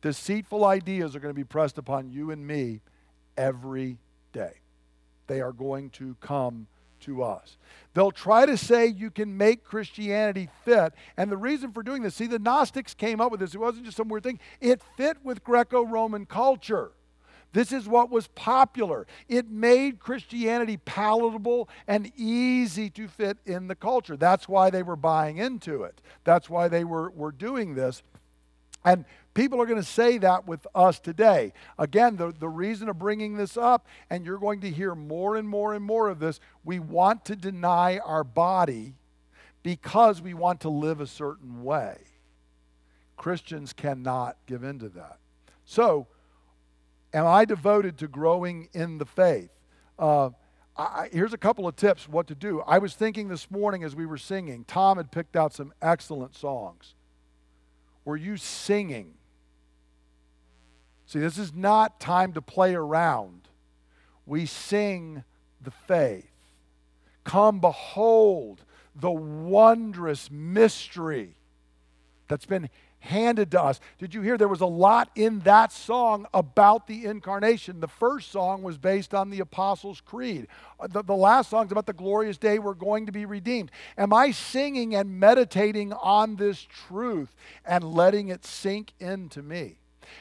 [0.01, 2.81] Deceitful ideas are going to be pressed upon you and me
[3.35, 3.97] every
[4.33, 4.59] day.
[5.25, 6.67] They are going to come
[7.01, 7.57] to us.
[7.93, 10.93] They'll try to say you can make Christianity fit.
[11.17, 13.55] And the reason for doing this, see, the Gnostics came up with this.
[13.55, 16.91] It wasn't just some weird thing, it fit with Greco Roman culture.
[17.53, 19.07] This is what was popular.
[19.27, 24.17] It made Christianity palatable and easy to fit in the culture.
[24.17, 26.01] That's why they were buying into it.
[26.23, 28.03] That's why they were, were doing this.
[28.83, 29.05] And
[29.37, 31.53] people are going to say that with us today.
[31.77, 35.47] Again, the, the reason of bringing this up, and you're going to hear more and
[35.47, 38.95] more and more of this, we want to deny our body
[39.61, 41.97] because we want to live a certain way.
[43.15, 45.19] Christians cannot give in to that.
[45.65, 46.07] So,
[47.13, 49.51] am I devoted to growing in the faith?
[49.99, 50.31] Uh,
[50.75, 52.61] I, here's a couple of tips what to do.
[52.61, 56.35] I was thinking this morning as we were singing, Tom had picked out some excellent
[56.35, 56.95] songs.
[58.03, 59.16] Were you singing?
[61.07, 63.47] See, this is not time to play around.
[64.25, 65.23] We sing
[65.61, 66.29] the faith.
[67.23, 71.35] Come, behold the wondrous mystery
[72.27, 73.79] that's been handed to us.
[73.99, 77.79] Did you hear there was a lot in that song about the incarnation?
[77.79, 80.47] The first song was based on the Apostles' Creed.
[80.79, 83.71] Uh, the, the last song is about the glorious day we're going to be redeemed.
[83.97, 87.33] Am I singing and meditating on this truth
[87.63, 89.77] and letting it sink into me?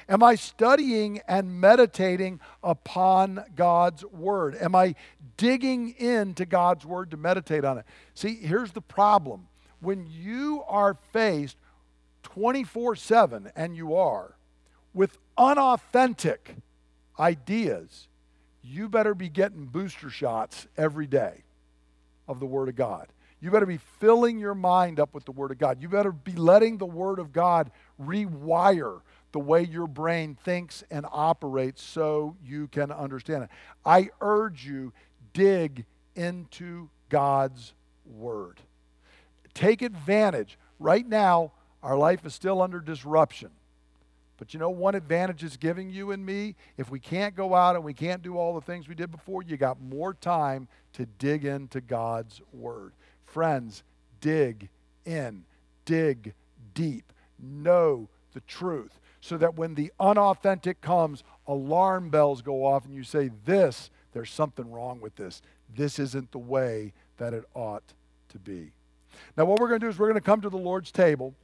[0.08, 4.56] Am I studying and meditating upon God's Word?
[4.56, 4.94] Am I
[5.36, 7.84] digging into God's Word to meditate on it?
[8.14, 9.48] See, here's the problem.
[9.80, 11.56] When you are faced
[12.22, 14.36] 24 7, and you are,
[14.94, 16.56] with unauthentic
[17.18, 18.08] ideas,
[18.62, 21.44] you better be getting booster shots every day
[22.26, 23.08] of the Word of God.
[23.40, 25.80] You better be filling your mind up with the Word of God.
[25.80, 27.70] You better be letting the Word of God
[28.02, 29.00] rewire
[29.36, 33.50] the way your brain thinks and operates so you can understand it.
[33.84, 34.94] I urge you,
[35.34, 35.84] dig
[36.14, 37.74] into God's
[38.06, 38.60] Word.
[39.52, 40.58] Take advantage.
[40.80, 43.50] Right now, our life is still under disruption.
[44.38, 46.54] But you know, one advantage is giving you and me.
[46.78, 49.42] If we can't go out and we can't do all the things we did before,
[49.42, 52.94] you got more time to dig into God's Word.
[53.26, 53.82] Friends,
[54.22, 54.70] dig
[55.04, 55.44] in,
[55.84, 56.32] dig
[56.72, 62.94] deep, know the truth, so that when the unauthentic comes, alarm bells go off and
[62.94, 65.42] you say, This, there's something wrong with this.
[65.74, 67.94] This isn't the way that it ought
[68.30, 68.72] to be.
[69.36, 71.34] Now, what we're going to do is we're going to come to the Lord's table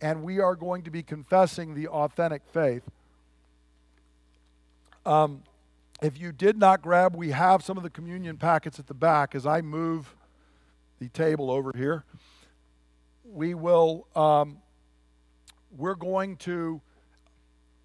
[0.00, 2.82] and we are going to be confessing the authentic faith.
[5.06, 5.42] Um,
[6.02, 9.34] if you did not grab, we have some of the communion packets at the back
[9.34, 10.14] as I move
[11.00, 12.04] the table over here.
[13.24, 14.58] We will, um,
[15.76, 16.80] we're going to,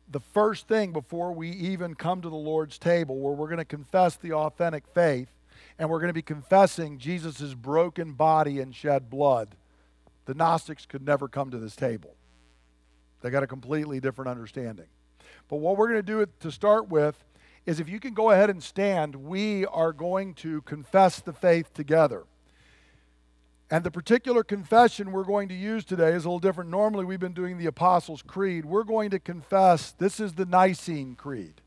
[0.10, 3.66] the first thing before we even come to the Lord's table, where we're going to
[3.66, 5.30] confess the authentic faith,
[5.78, 9.56] and we're going to be confessing Jesus' broken body and shed blood
[10.30, 12.14] the Gnostics could never come to this table.
[13.22, 14.86] They got a completely different understanding.
[15.48, 17.26] But what we're going to do to start with
[17.66, 21.74] is if you can go ahead and stand, we are going to confess the faith
[21.74, 22.26] together.
[23.72, 26.72] And the particular confession we're going to use today is a little different.
[26.72, 28.66] Normally, we've been doing the Apostles' Creed.
[28.66, 31.62] We're going to confess this is the Nicene Creed.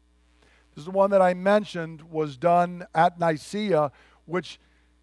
[0.75, 3.93] This is the one that I mentioned was done at Nicaea,
[4.27, 4.59] which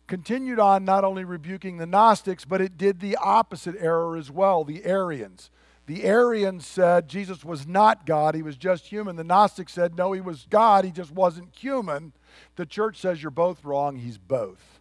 [0.07, 4.65] continued on not only rebuking the Gnostics, but it did the opposite error as well
[4.65, 5.51] the Arians.
[5.85, 9.15] The Arians said Jesus was not God, he was just human.
[9.15, 12.13] The Gnostics said, no, he was God, he just wasn't human.
[12.57, 14.78] The church says you're both wrong, he's both.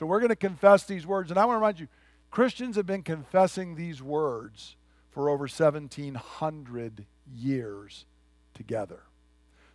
[0.00, 1.30] So we're going to confess these words.
[1.30, 1.86] And I want to remind you
[2.30, 4.76] Christians have been confessing these words
[5.10, 7.04] for over 1,700
[7.36, 8.06] years
[8.54, 9.00] together.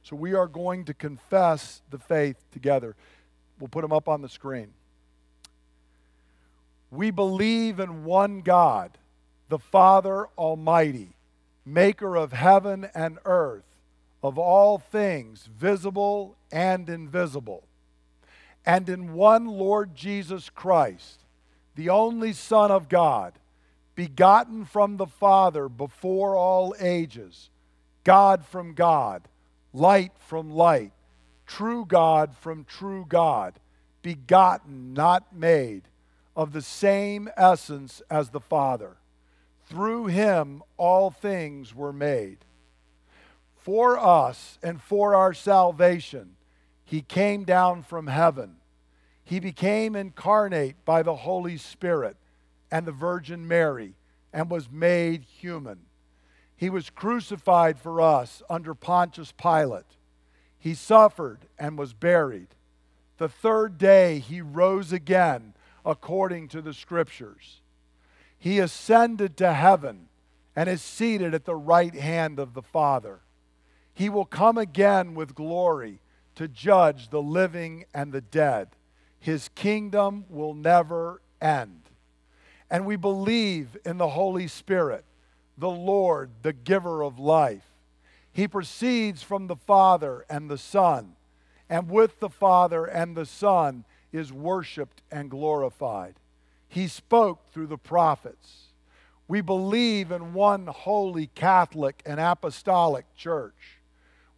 [0.02, 2.96] So we are going to confess the faith together.
[3.60, 4.74] We'll put them up on the screen.
[6.90, 8.98] We believe in one God,
[9.50, 11.10] the Father Almighty,
[11.64, 13.76] maker of heaven and earth,
[14.24, 17.68] of all things, visible and invisible,
[18.66, 21.20] and in one Lord Jesus Christ,
[21.76, 23.34] the only Son of God,
[23.96, 27.50] begotten from the Father before all ages,
[28.04, 29.28] God from God,
[29.74, 30.92] light from light
[31.46, 33.60] true God from true God,
[34.02, 35.84] begotten, not made,
[36.36, 38.98] of the same essence as the Father.
[39.70, 42.40] Through him all things were made.
[43.58, 46.36] For us and for our salvation,
[46.86, 48.58] he came down from heaven.
[49.24, 52.16] He became incarnate by the Holy Spirit
[52.72, 53.96] and the Virgin Mary
[54.32, 55.80] and was made human.
[56.56, 59.96] He was crucified for us under Pontius Pilate
[60.66, 62.48] he suffered and was buried.
[63.20, 65.54] The third day he rose again
[65.86, 67.62] according to the scriptures.
[68.36, 70.08] He ascended to heaven
[70.56, 73.20] and is seated at the right hand of the Father.
[73.94, 76.00] He will come again with glory
[76.36, 78.70] to judge the living and the dead.
[79.20, 81.82] His kingdom will never end.
[82.70, 85.06] And we believe in the Holy Spirit,
[85.58, 87.76] the Lord, the giver of life
[88.36, 91.16] he proceeds from the Father and the Son,
[91.70, 96.16] and with the Father and the Son is worshiped and glorified.
[96.68, 98.74] He spoke through the prophets.
[99.30, 103.75] We believe in one holy Catholic and apostolic church.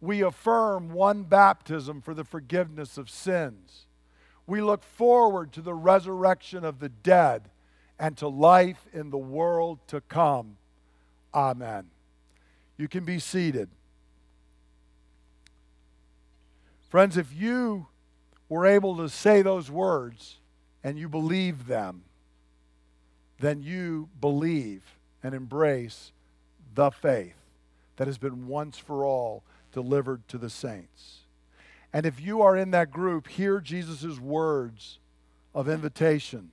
[0.00, 3.86] We affirm one baptism for the forgiveness of sins.
[4.46, 7.50] We look forward to the resurrection of the dead
[7.98, 10.56] and to life in the world to come.
[11.34, 11.90] Amen.
[12.76, 13.68] You can be seated.
[16.88, 17.88] Friends, if you
[18.48, 20.36] were able to say those words
[20.82, 22.04] and you believe them,
[23.40, 24.82] then you believe
[25.22, 26.12] and embrace
[26.74, 27.34] the faith
[27.96, 29.42] that has been once for all
[29.78, 31.20] delivered to the saints.
[31.92, 34.98] And if you are in that group, hear Jesus' words
[35.54, 36.50] of invitation.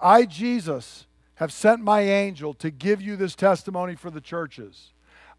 [0.00, 4.92] I, Jesus, have sent my angel to give you this testimony for the churches.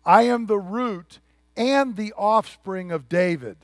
[0.06, 1.20] I am the root
[1.58, 3.58] and the offspring of David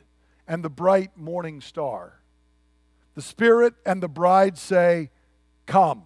[0.46, 2.20] and the bright morning star.
[3.16, 5.12] The Spirit and the bride say,
[5.66, 6.04] Come.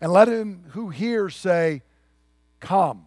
[0.00, 1.82] And let him who hears say,
[2.60, 3.06] Come.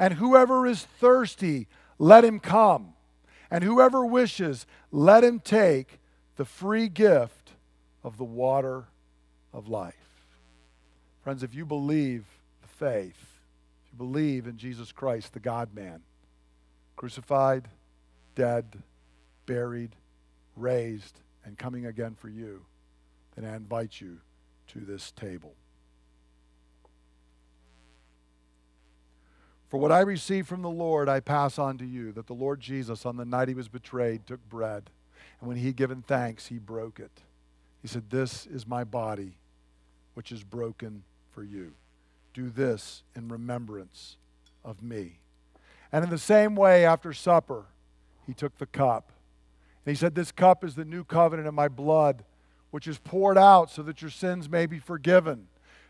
[0.00, 1.68] And whoever is thirsty,
[2.02, 2.94] let him come.
[3.48, 6.00] And whoever wishes, let him take
[6.34, 7.52] the free gift
[8.02, 8.86] of the water
[9.52, 9.94] of life.
[11.22, 12.24] Friends, if you believe
[12.60, 13.38] the faith,
[13.84, 16.02] if you believe in Jesus Christ, the God man,
[16.96, 17.68] crucified,
[18.34, 18.82] dead,
[19.46, 19.94] buried,
[20.56, 22.64] raised, and coming again for you,
[23.36, 24.18] then I invite you
[24.68, 25.54] to this table.
[29.72, 32.60] For what I received from the Lord, I pass on to you that the Lord
[32.60, 34.90] Jesus, on the night he was betrayed, took bread,
[35.40, 37.22] and when he had given thanks, he broke it.
[37.80, 39.38] He said, This is my body,
[40.12, 41.72] which is broken for you.
[42.34, 44.18] Do this in remembrance
[44.62, 45.20] of me.
[45.90, 47.64] And in the same way, after supper,
[48.26, 49.10] he took the cup.
[49.86, 52.24] And he said, This cup is the new covenant in my blood,
[52.72, 55.48] which is poured out so that your sins may be forgiven.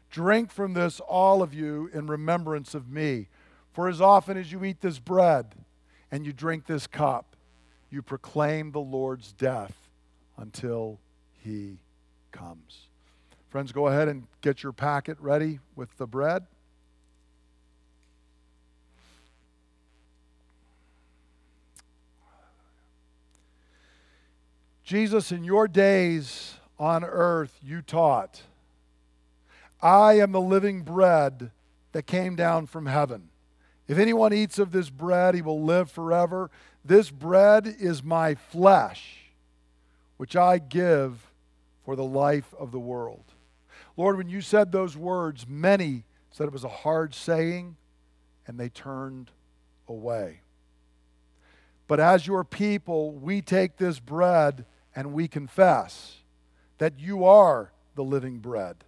[0.08, 3.26] Drink from this, all of you, in remembrance of me.
[3.72, 5.54] For as often as you eat this bread
[6.10, 7.36] and you drink this cup,
[7.90, 9.74] you proclaim the Lord's death
[10.36, 10.98] until
[11.32, 11.78] he
[12.30, 12.88] comes.
[13.48, 16.46] Friends, go ahead and get your packet ready with the bread.
[24.84, 28.42] Jesus, in your days on earth, you taught,
[29.80, 31.50] I am the living bread
[31.92, 33.28] that came down from heaven.
[33.92, 36.50] If anyone eats of this bread, he will live forever.
[36.82, 39.34] This bread is my flesh,
[40.16, 41.30] which I give
[41.84, 43.34] for the life of the world.
[43.98, 47.76] Lord, when you said those words, many said it was a hard saying,
[48.46, 49.30] and they turned
[49.86, 50.40] away.
[51.86, 54.64] But as your people, we take this bread
[54.96, 56.16] and we confess
[56.78, 58.84] that you are the living bread,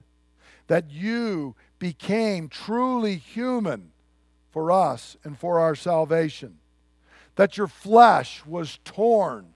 [0.68, 3.90] that you became truly human
[4.54, 6.58] for us and for our salvation,
[7.34, 9.52] that your flesh was torn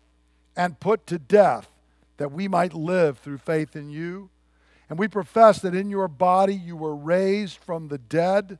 [0.56, 1.70] and put to death
[2.16, 4.28] that we might live through faith in you.
[4.90, 8.58] And we profess that in your body you were raised from the dead,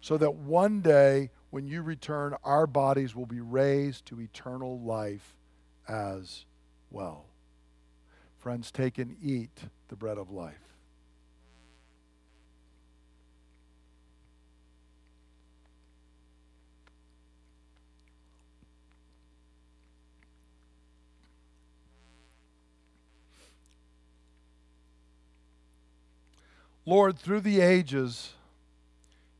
[0.00, 5.34] so that one day when you return, our bodies will be raised to eternal life
[5.88, 6.44] as
[6.92, 7.24] well.
[8.38, 10.71] Friends, take and eat the bread of life.
[26.84, 28.32] Lord, through the ages,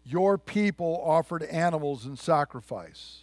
[0.04, 3.20] your people offered animals in sacrifice.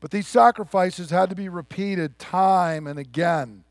[0.00, 3.64] But these sacrifices had to be repeated time and again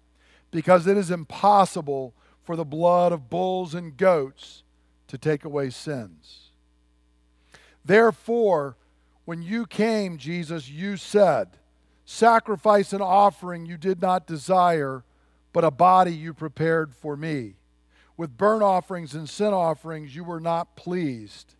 [0.51, 4.63] because it is impossible for the blood of bulls and goats
[5.07, 6.49] to take away sins.
[7.83, 8.75] Therefore,
[9.25, 11.49] when you came, Jesus, you said,
[12.05, 15.03] Sacrifice and offering you did not desire,
[15.51, 17.56] but a body you prepared for me.
[18.17, 21.53] With burnt offerings and sin offerings you were not pleased.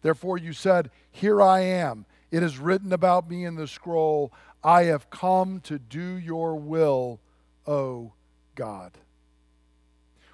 [0.00, 2.06] Therefore you said, Here I am.
[2.30, 4.32] It is written about me in the scroll,
[4.64, 7.20] I have come to do your will,
[7.66, 8.14] O
[8.54, 8.92] God.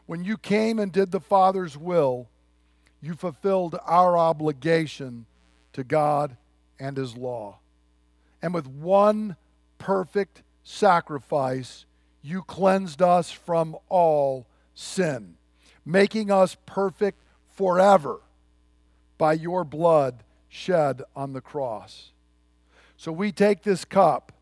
[0.06, 2.28] When you came and did the Father's will,
[3.02, 5.26] you fulfilled our obligation
[5.72, 6.36] to God
[6.78, 7.58] and His law.
[8.40, 9.36] And with one
[9.78, 11.86] perfect sacrifice,
[12.22, 15.36] you cleansed us from all sin
[15.84, 18.20] making us perfect forever
[19.18, 22.12] by your blood shed on the cross.
[22.96, 24.32] So we take this cup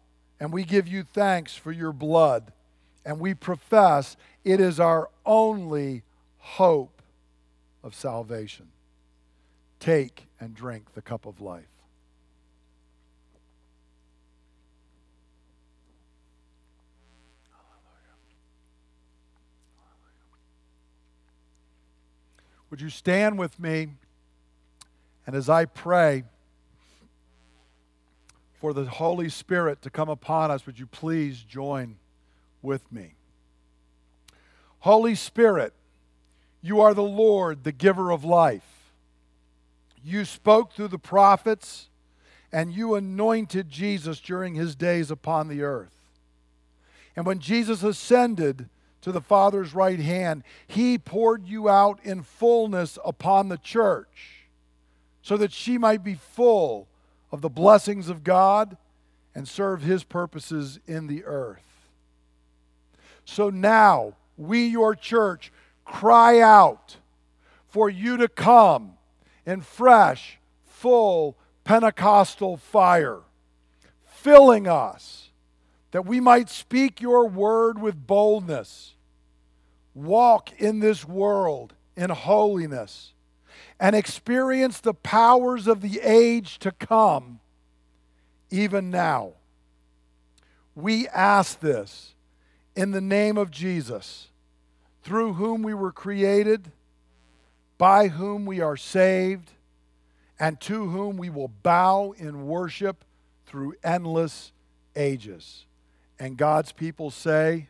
[0.41, 2.53] and we give you thanks for your blood,
[3.05, 6.03] and we profess it is our only
[6.39, 7.03] hope
[7.83, 8.69] of salvation.
[9.81, 11.78] Take and drink the cup of life.
[22.71, 23.89] Would you stand with me?
[25.27, 26.25] And as I pray
[28.61, 31.97] for the Holy Spirit to come upon us, would you please join
[32.63, 33.15] with me?
[34.81, 35.73] Holy Spirit,
[36.61, 38.93] you are the Lord, the giver of life.
[40.05, 41.89] You spoke through the prophets,
[42.53, 45.95] and you anointed Jesus during his days upon the earth.
[47.15, 48.69] And when Jesus ascended,
[49.09, 54.45] to the Father's right hand, He poured you out in fullness upon the church
[55.23, 56.89] so that she might be full
[57.33, 58.77] of the blessings of God
[59.35, 61.89] and serve His purposes in the earth.
[63.25, 65.51] So now, we, your church,
[65.87, 66.97] cry out
[67.67, 68.93] for you to come
[69.47, 71.35] in fresh, full
[71.65, 73.21] Pentecostal fire,
[74.05, 75.31] filling us
[75.93, 78.95] that we might speak your word with boldness,
[80.05, 83.13] walk in this world in holiness,
[83.81, 87.41] and experience the powers of the age to come,
[88.51, 89.33] even now.
[90.75, 92.15] We ask this
[92.77, 94.29] in the name of Jesus,
[95.03, 96.71] through whom we were created,
[97.79, 99.53] by whom we are saved,
[100.39, 103.05] and to whom we will bow in worship
[103.47, 104.53] through endless
[104.95, 105.67] ages.
[106.19, 107.69] And God's people say,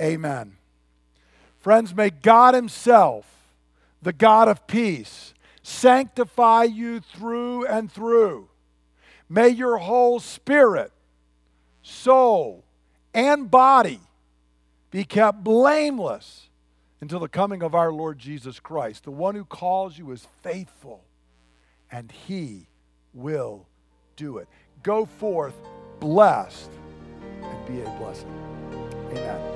[0.00, 0.56] Amen.
[1.66, 3.26] Friends, may God Himself,
[4.00, 8.48] the God of peace, sanctify you through and through.
[9.28, 10.92] May your whole spirit,
[11.82, 12.62] soul,
[13.12, 13.98] and body
[14.92, 16.50] be kept blameless
[17.00, 19.02] until the coming of our Lord Jesus Christ.
[19.02, 21.02] The one who calls you is faithful,
[21.90, 22.68] and He
[23.12, 23.66] will
[24.14, 24.46] do it.
[24.84, 25.56] Go forth
[25.98, 26.70] blessed
[27.42, 28.30] and be a blessing.
[29.10, 29.55] Amen.